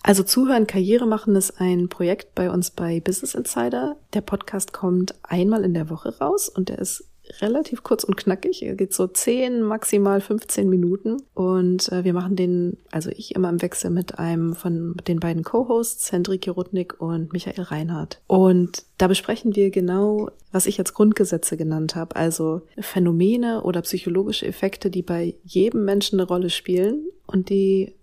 Also 0.05 0.23
Zuhören, 0.23 0.69
Karriere 0.69 1.05
machen 1.05 1.35
ist 1.35 1.61
ein 1.61 1.89
Projekt 1.89 2.33
bei 2.37 2.49
uns 2.49 2.71
bei 2.71 3.01
Business 3.01 3.35
Insider. 3.35 3.97
Der 4.15 4.21
Podcast 4.21 4.73
kommt 4.73 5.17
einmal 5.25 5.65
in 5.65 5.75
der 5.75 5.91
Woche 5.91 6.17
raus 6.21 6.49
und 6.49 6.69
der 6.69 6.79
ist 6.79 7.09
relativ 7.41 7.83
kurz 7.83 8.05
und 8.05 8.17
knackig. 8.17 8.63
Er 8.63 8.75
geht 8.75 8.93
so 8.93 9.07
10, 9.07 9.63
maximal 9.63 10.21
15 10.21 10.69
Minuten. 10.69 11.23
Und 11.35 11.91
äh, 11.93 12.05
wir 12.05 12.13
machen 12.13 12.37
den, 12.37 12.77
also 12.91 13.11
ich 13.11 13.35
immer 13.35 13.49
im 13.49 13.63
Wechsel 13.63 13.91
mit 13.91 14.19
einem 14.19 14.55
von 14.55 14.97
den 15.07 15.21
beiden 15.21 15.43
Co-Hosts, 15.43 16.13
Hendrike 16.13 16.51
Rudnick 16.51 17.01
und 17.01 17.33
Michael 17.33 17.65
Reinhardt. 17.65 18.21
Und 18.27 18.85
da 18.99 19.09
besprechen 19.09 19.57
wir 19.57 19.71
genau, 19.71 20.31
was 20.53 20.67
ich 20.67 20.79
als 20.79 20.95
Grundgesetze 20.95 21.57
genannt 21.57 21.95
habe, 21.95 22.17
also 22.17 22.63
Phänomene 22.79 23.63
oder 23.63 23.83
psychologische 23.83 24.47
Effekte, 24.47 24.91
die 24.91 25.03
bei 25.03 25.35
jedem 25.45 25.85
Menschen 25.85 26.19
eine 26.19 26.29
Rolle 26.29 26.51
spielen 26.51 27.07
und 27.27 27.51
die 27.51 27.95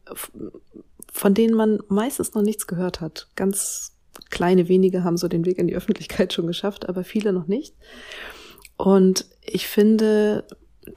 von 1.14 1.36
denen 1.36 1.56
man 1.56 1.80
meistens 1.90 2.34
noch 2.34 2.42
nichts 2.42 2.66
gehört 2.66 3.00
hat. 3.00 3.28
Ganz 3.36 3.94
kleine 4.32 4.68
wenige 4.68 5.04
haben 5.04 5.18
so 5.18 5.28
den 5.28 5.46
Weg 5.46 5.60
in 5.60 5.68
die 5.68 5.76
Öffentlichkeit 5.76 6.34
schon 6.34 6.48
geschafft, 6.48 6.90
aber 6.90 7.04
viele 7.04 7.32
noch 7.32 7.48
nicht. 7.48 7.76
Und 8.78 9.26
ich 9.42 9.68
finde, 9.68 10.46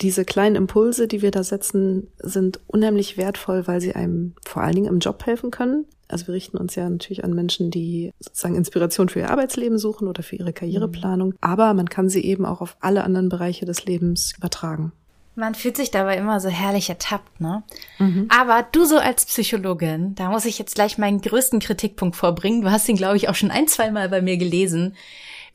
diese 0.00 0.24
kleinen 0.24 0.56
Impulse, 0.56 1.06
die 1.08 1.22
wir 1.22 1.30
da 1.30 1.42
setzen, 1.42 2.08
sind 2.18 2.60
unheimlich 2.66 3.16
wertvoll, 3.16 3.66
weil 3.66 3.80
sie 3.80 3.94
einem 3.94 4.34
vor 4.44 4.62
allen 4.62 4.74
Dingen 4.74 4.92
im 4.92 4.98
Job 4.98 5.24
helfen 5.26 5.50
können. 5.50 5.86
Also 6.08 6.28
wir 6.28 6.34
richten 6.34 6.56
uns 6.56 6.74
ja 6.74 6.88
natürlich 6.88 7.24
an 7.24 7.34
Menschen, 7.34 7.70
die 7.70 8.12
sozusagen 8.20 8.54
Inspiration 8.54 9.08
für 9.08 9.20
ihr 9.20 9.30
Arbeitsleben 9.30 9.78
suchen 9.78 10.06
oder 10.06 10.22
für 10.22 10.36
ihre 10.36 10.52
Karriereplanung. 10.52 11.34
Aber 11.40 11.74
man 11.74 11.88
kann 11.88 12.08
sie 12.08 12.24
eben 12.24 12.44
auch 12.46 12.60
auf 12.60 12.76
alle 12.80 13.02
anderen 13.02 13.28
Bereiche 13.28 13.64
des 13.64 13.84
Lebens 13.86 14.32
übertragen. 14.36 14.92
Man 15.34 15.54
fühlt 15.54 15.76
sich 15.76 15.90
dabei 15.90 16.16
immer 16.16 16.40
so 16.40 16.48
herrlich 16.48 16.88
ertappt, 16.88 17.40
ne? 17.42 17.62
Mhm. 17.98 18.28
Aber 18.30 18.66
du 18.72 18.86
so 18.86 18.96
als 18.96 19.26
Psychologin, 19.26 20.14
da 20.14 20.30
muss 20.30 20.46
ich 20.46 20.58
jetzt 20.58 20.74
gleich 20.74 20.96
meinen 20.96 21.20
größten 21.20 21.60
Kritikpunkt 21.60 22.16
vorbringen. 22.16 22.62
Du 22.62 22.70
hast 22.70 22.88
ihn, 22.88 22.96
glaube 22.96 23.18
ich, 23.18 23.28
auch 23.28 23.34
schon 23.34 23.50
ein, 23.50 23.68
zwei 23.68 23.90
Mal 23.90 24.08
bei 24.08 24.22
mir 24.22 24.38
gelesen. 24.38 24.96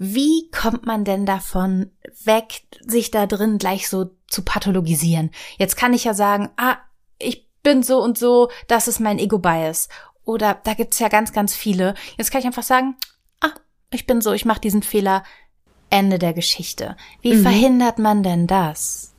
Wie 0.03 0.49
kommt 0.49 0.87
man 0.87 1.03
denn 1.05 1.27
davon 1.27 1.91
weg, 2.23 2.63
sich 2.83 3.11
da 3.11 3.27
drin 3.27 3.59
gleich 3.59 3.87
so 3.87 4.09
zu 4.25 4.41
pathologisieren? 4.41 5.29
Jetzt 5.59 5.77
kann 5.77 5.93
ich 5.93 6.05
ja 6.05 6.15
sagen, 6.15 6.49
ah, 6.57 6.77
ich 7.19 7.47
bin 7.61 7.83
so 7.83 8.01
und 8.01 8.17
so, 8.17 8.49
das 8.67 8.87
ist 8.87 8.99
mein 8.99 9.19
Ego-Bias. 9.19 9.89
Oder 10.25 10.59
da 10.63 10.73
gibt's 10.73 10.97
ja 10.97 11.07
ganz, 11.07 11.33
ganz 11.33 11.53
viele. 11.53 11.93
Jetzt 12.17 12.31
kann 12.31 12.39
ich 12.39 12.47
einfach 12.47 12.63
sagen, 12.63 12.95
ah, 13.41 13.51
ich 13.91 14.07
bin 14.07 14.21
so, 14.21 14.33
ich 14.33 14.43
mache 14.43 14.59
diesen 14.59 14.81
Fehler. 14.81 15.23
Ende 15.91 16.17
der 16.17 16.33
Geschichte. 16.33 16.97
Wie 17.21 17.35
mhm. 17.35 17.43
verhindert 17.43 17.99
man 17.99 18.23
denn 18.23 18.47
das? 18.47 19.13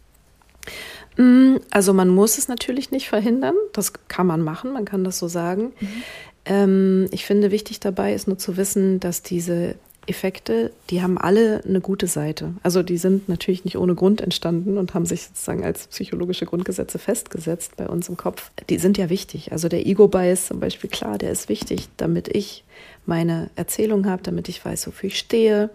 Mm, 1.17 1.59
also 1.71 1.93
man 1.93 2.09
muss 2.09 2.39
es 2.39 2.49
natürlich 2.49 2.91
nicht 2.91 3.09
verhindern. 3.09 3.55
Das 3.73 3.93
kann 4.09 4.27
man 4.27 4.43
machen, 4.43 4.73
man 4.73 4.85
kann 4.85 5.05
das 5.05 5.21
so 5.21 5.29
sagen. 5.29 5.75
Mhm. 5.79 6.03
Ähm, 6.45 7.09
ich 7.13 7.25
finde 7.25 7.53
wichtig 7.53 7.79
dabei 7.79 8.15
ist 8.15 8.27
nur 8.27 8.39
zu 8.39 8.57
wissen, 8.57 8.99
dass 8.99 9.23
diese 9.23 9.77
Effekte, 10.07 10.73
die 10.91 11.01
haben 11.01 11.17
alle 11.17 11.63
eine 11.65 11.81
gute 11.81 12.07
Seite. 12.09 12.55
Also 12.63 12.83
die 12.83 12.97
sind 12.97 13.29
natürlich 13.29 13.65
nicht 13.65 13.79
ohne 13.79 13.95
Grund 13.95 14.21
entstanden 14.21 14.77
und 14.77 14.95
haben 14.95 15.07
sich 15.07 15.23
sozusagen 15.23 15.65
als 15.65 15.87
psychologische 15.87 16.45
Grundgesetze 16.45 16.99
festgesetzt 16.99 17.77
bei 17.77 17.89
uns 17.89 18.09
im 18.09 18.17
Kopf. 18.17 18.51
Die 18.69 18.79
sind 18.79 18.99
ja 18.99 19.11
wichtig. 19.11 19.53
Also 19.53 19.69
der 19.69 19.87
Ego-Bias 19.87 20.49
zum 20.49 20.59
Beispiel, 20.59 20.91
klar, 20.91 21.19
der 21.19 21.31
ist 21.31 21.49
wichtig, 21.49 21.89
damit 21.97 22.29
ich 22.29 22.65
meine 23.07 23.51
Erzählung 23.55 24.07
habe, 24.07 24.23
damit 24.23 24.49
ich 24.49 24.65
weiß, 24.65 24.89
wofür 24.89 25.07
ich 25.07 25.19
stehe, 25.19 25.71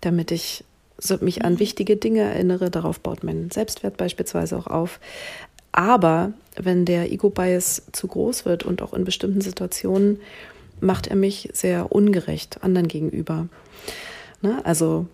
damit 0.00 0.30
ich 0.30 0.64
mich 1.20 1.44
an 1.44 1.58
wichtige 1.58 1.96
Dinge 1.96 2.22
erinnere. 2.22 2.70
Darauf 2.70 3.00
baut 3.00 3.22
mein 3.22 3.50
Selbstwert 3.50 3.96
beispielsweise 3.98 4.56
auch 4.56 4.66
auf. 4.66 4.98
Aber 5.72 6.32
wenn 6.56 6.86
der 6.86 7.12
Ego-Bias 7.12 7.82
zu 7.92 8.06
groß 8.08 8.46
wird 8.46 8.64
und 8.64 8.80
auch 8.82 8.94
in 8.94 9.04
bestimmten 9.04 9.42
Situationen 9.42 10.20
macht 10.80 11.06
er 11.06 11.16
mich 11.16 11.50
sehr 11.52 11.92
ungerecht 11.92 12.62
anderen 12.62 12.88
gegenüber. 12.88 13.48
Ne? 14.42 14.60
Also 14.64 15.06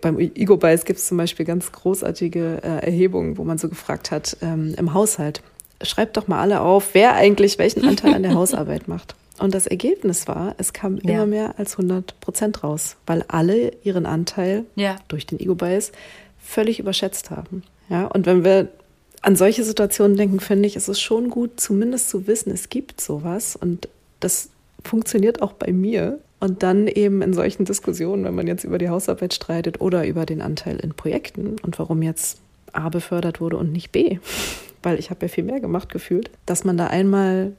beim 0.00 0.18
Ego-Bias 0.18 0.84
gibt 0.84 0.98
es 0.98 1.06
zum 1.06 1.16
Beispiel 1.16 1.44
ganz 1.44 1.72
großartige 1.72 2.60
äh, 2.62 2.86
Erhebungen, 2.86 3.38
wo 3.38 3.44
man 3.44 3.58
so 3.58 3.68
gefragt 3.68 4.10
hat, 4.10 4.36
ähm, 4.40 4.74
im 4.78 4.94
Haushalt, 4.94 5.42
schreibt 5.82 6.16
doch 6.16 6.28
mal 6.28 6.40
alle 6.40 6.60
auf, 6.60 6.90
wer 6.94 7.14
eigentlich 7.14 7.58
welchen 7.58 7.84
Anteil 7.84 8.14
an 8.14 8.22
der 8.22 8.34
Hausarbeit 8.34 8.88
macht. 8.88 9.14
Und 9.38 9.52
das 9.52 9.66
Ergebnis 9.66 10.28
war, 10.28 10.54
es 10.58 10.72
kam 10.72 10.98
ja. 10.98 11.14
immer 11.14 11.26
mehr 11.26 11.58
als 11.58 11.72
100 11.72 12.20
Prozent 12.20 12.62
raus, 12.62 12.96
weil 13.06 13.24
alle 13.26 13.72
ihren 13.82 14.06
Anteil 14.06 14.64
ja. 14.76 14.96
durch 15.08 15.26
den 15.26 15.40
Ego-Bias 15.40 15.90
völlig 16.38 16.78
überschätzt 16.78 17.30
haben. 17.30 17.64
Ja, 17.88 18.06
und 18.06 18.26
wenn 18.26 18.44
wir 18.44 18.68
an 19.22 19.36
solche 19.36 19.64
Situationen 19.64 20.16
denken, 20.16 20.38
finde 20.38 20.66
ich, 20.66 20.76
ist 20.76 20.88
es 20.88 21.00
schon 21.00 21.30
gut, 21.30 21.58
zumindest 21.58 22.10
zu 22.10 22.26
wissen, 22.26 22.52
es 22.52 22.68
gibt 22.68 23.00
sowas 23.00 23.56
und 23.56 23.88
das 24.20 24.50
funktioniert 24.84 25.42
auch 25.42 25.52
bei 25.52 25.72
mir. 25.72 26.20
Und 26.40 26.62
dann 26.62 26.88
eben 26.88 27.22
in 27.22 27.32
solchen 27.32 27.64
Diskussionen, 27.64 28.24
wenn 28.24 28.34
man 28.34 28.46
jetzt 28.46 28.64
über 28.64 28.76
die 28.76 28.90
Hausarbeit 28.90 29.32
streitet 29.32 29.80
oder 29.80 30.06
über 30.06 30.26
den 30.26 30.42
Anteil 30.42 30.76
in 30.76 30.92
Projekten 30.92 31.56
und 31.62 31.78
warum 31.78 32.02
jetzt 32.02 32.40
A 32.72 32.90
befördert 32.90 33.40
wurde 33.40 33.56
und 33.56 33.72
nicht 33.72 33.92
B, 33.92 34.18
weil 34.82 34.98
ich 34.98 35.10
habe 35.10 35.24
ja 35.24 35.28
viel 35.28 35.44
mehr 35.44 35.60
gemacht 35.60 35.90
gefühlt, 35.90 36.30
dass 36.44 36.64
man 36.64 36.76
da 36.76 36.88
einmal 36.88 37.52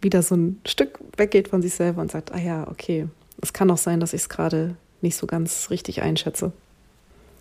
wieder 0.00 0.22
so 0.22 0.36
ein 0.36 0.60
Stück 0.66 1.00
weggeht 1.16 1.48
von 1.48 1.62
sich 1.62 1.74
selber 1.74 2.00
und 2.00 2.12
sagt, 2.12 2.32
ah 2.32 2.38
ja, 2.38 2.68
okay, 2.68 3.08
es 3.42 3.52
kann 3.52 3.70
auch 3.70 3.78
sein, 3.78 4.00
dass 4.00 4.12
ich 4.12 4.22
es 4.22 4.28
gerade 4.28 4.76
nicht 5.00 5.16
so 5.16 5.26
ganz 5.26 5.70
richtig 5.70 6.02
einschätze. 6.02 6.52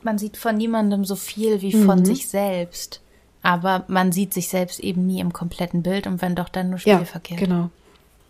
Man 0.02 0.18
sieht 0.18 0.38
von 0.38 0.58
niemandem 0.58 1.06
so 1.06 1.16
viel 1.16 1.62
wie 1.62 1.74
von 1.74 2.00
mhm. 2.00 2.06
sich 2.06 2.28
selbst. 2.28 3.02
Aber 3.42 3.86
man 3.88 4.12
sieht 4.12 4.34
sich 4.34 4.50
selbst 4.50 4.80
eben 4.80 5.06
nie 5.06 5.20
im 5.20 5.32
kompletten 5.32 5.82
Bild 5.82 6.08
und 6.08 6.22
wenn 6.22 6.36
doch, 6.36 6.50
dann 6.50 6.70
nur 6.70 6.80
Spielverkehr. 6.80 7.38
Ja, 7.38 7.46
genau. 7.46 7.70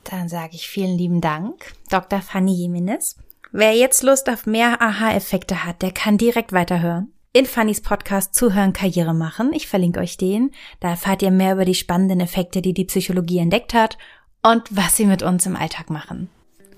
Dann 0.04 0.30
sage 0.30 0.56
ich 0.56 0.68
vielen 0.68 0.98
lieben 0.98 1.22
Dank, 1.22 1.74
Dr. 1.90 2.22
Fanny 2.22 2.54
Jimenez. 2.54 3.18
Wer 3.52 3.76
jetzt 3.76 4.04
Lust 4.04 4.30
auf 4.30 4.46
mehr 4.46 4.82
Aha-Effekte 4.82 5.66
hat, 5.66 5.82
der 5.82 5.92
kann 5.92 6.18
direkt 6.18 6.54
weiterhören. 6.54 7.12
In 7.32 7.46
Fannys 7.46 7.82
Podcast 7.82 8.34
Zuhören 8.34 8.74
Karriere 8.74 9.14
machen. 9.14 9.54
Ich 9.54 9.68
verlinke 9.68 10.00
euch 10.00 10.18
den. 10.18 10.52
Da 10.80 10.90
erfahrt 10.90 11.22
ihr 11.22 11.32
mehr 11.32 11.54
über 11.54 11.66
die 11.66 11.76
spannenden 11.76 12.22
Effekte, 12.22 12.62
die 12.62 12.74
die 12.74 12.86
Psychologie 12.86 13.40
entdeckt 13.40 13.74
hat 13.74 13.98
und 14.42 14.64
was 14.72 14.96
sie 14.98 15.06
mit 15.06 15.22
uns 15.22 15.46
im 15.46 15.56
Alltag 15.56 15.90
machen. 15.90 16.30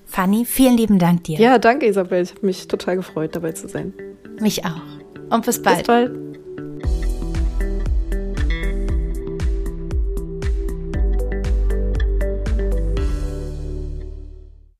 Fanny, 0.04 0.44
vielen 0.44 0.76
lieben 0.76 0.98
Dank 0.98 1.24
dir. 1.24 1.38
Ja, 1.38 1.58
danke 1.58 1.86
Isabel. 1.86 2.22
Ich 2.22 2.32
habe 2.32 2.44
mich 2.44 2.68
total 2.68 2.96
gefreut, 2.96 3.34
dabei 3.34 3.52
zu 3.52 3.66
sein. 3.68 3.94
Mich 4.40 4.64
auch. 4.64 4.82
Und 5.30 5.46
bis 5.46 5.62
bald. 5.62 5.78
Bis 5.78 5.86
bald. 5.86 6.38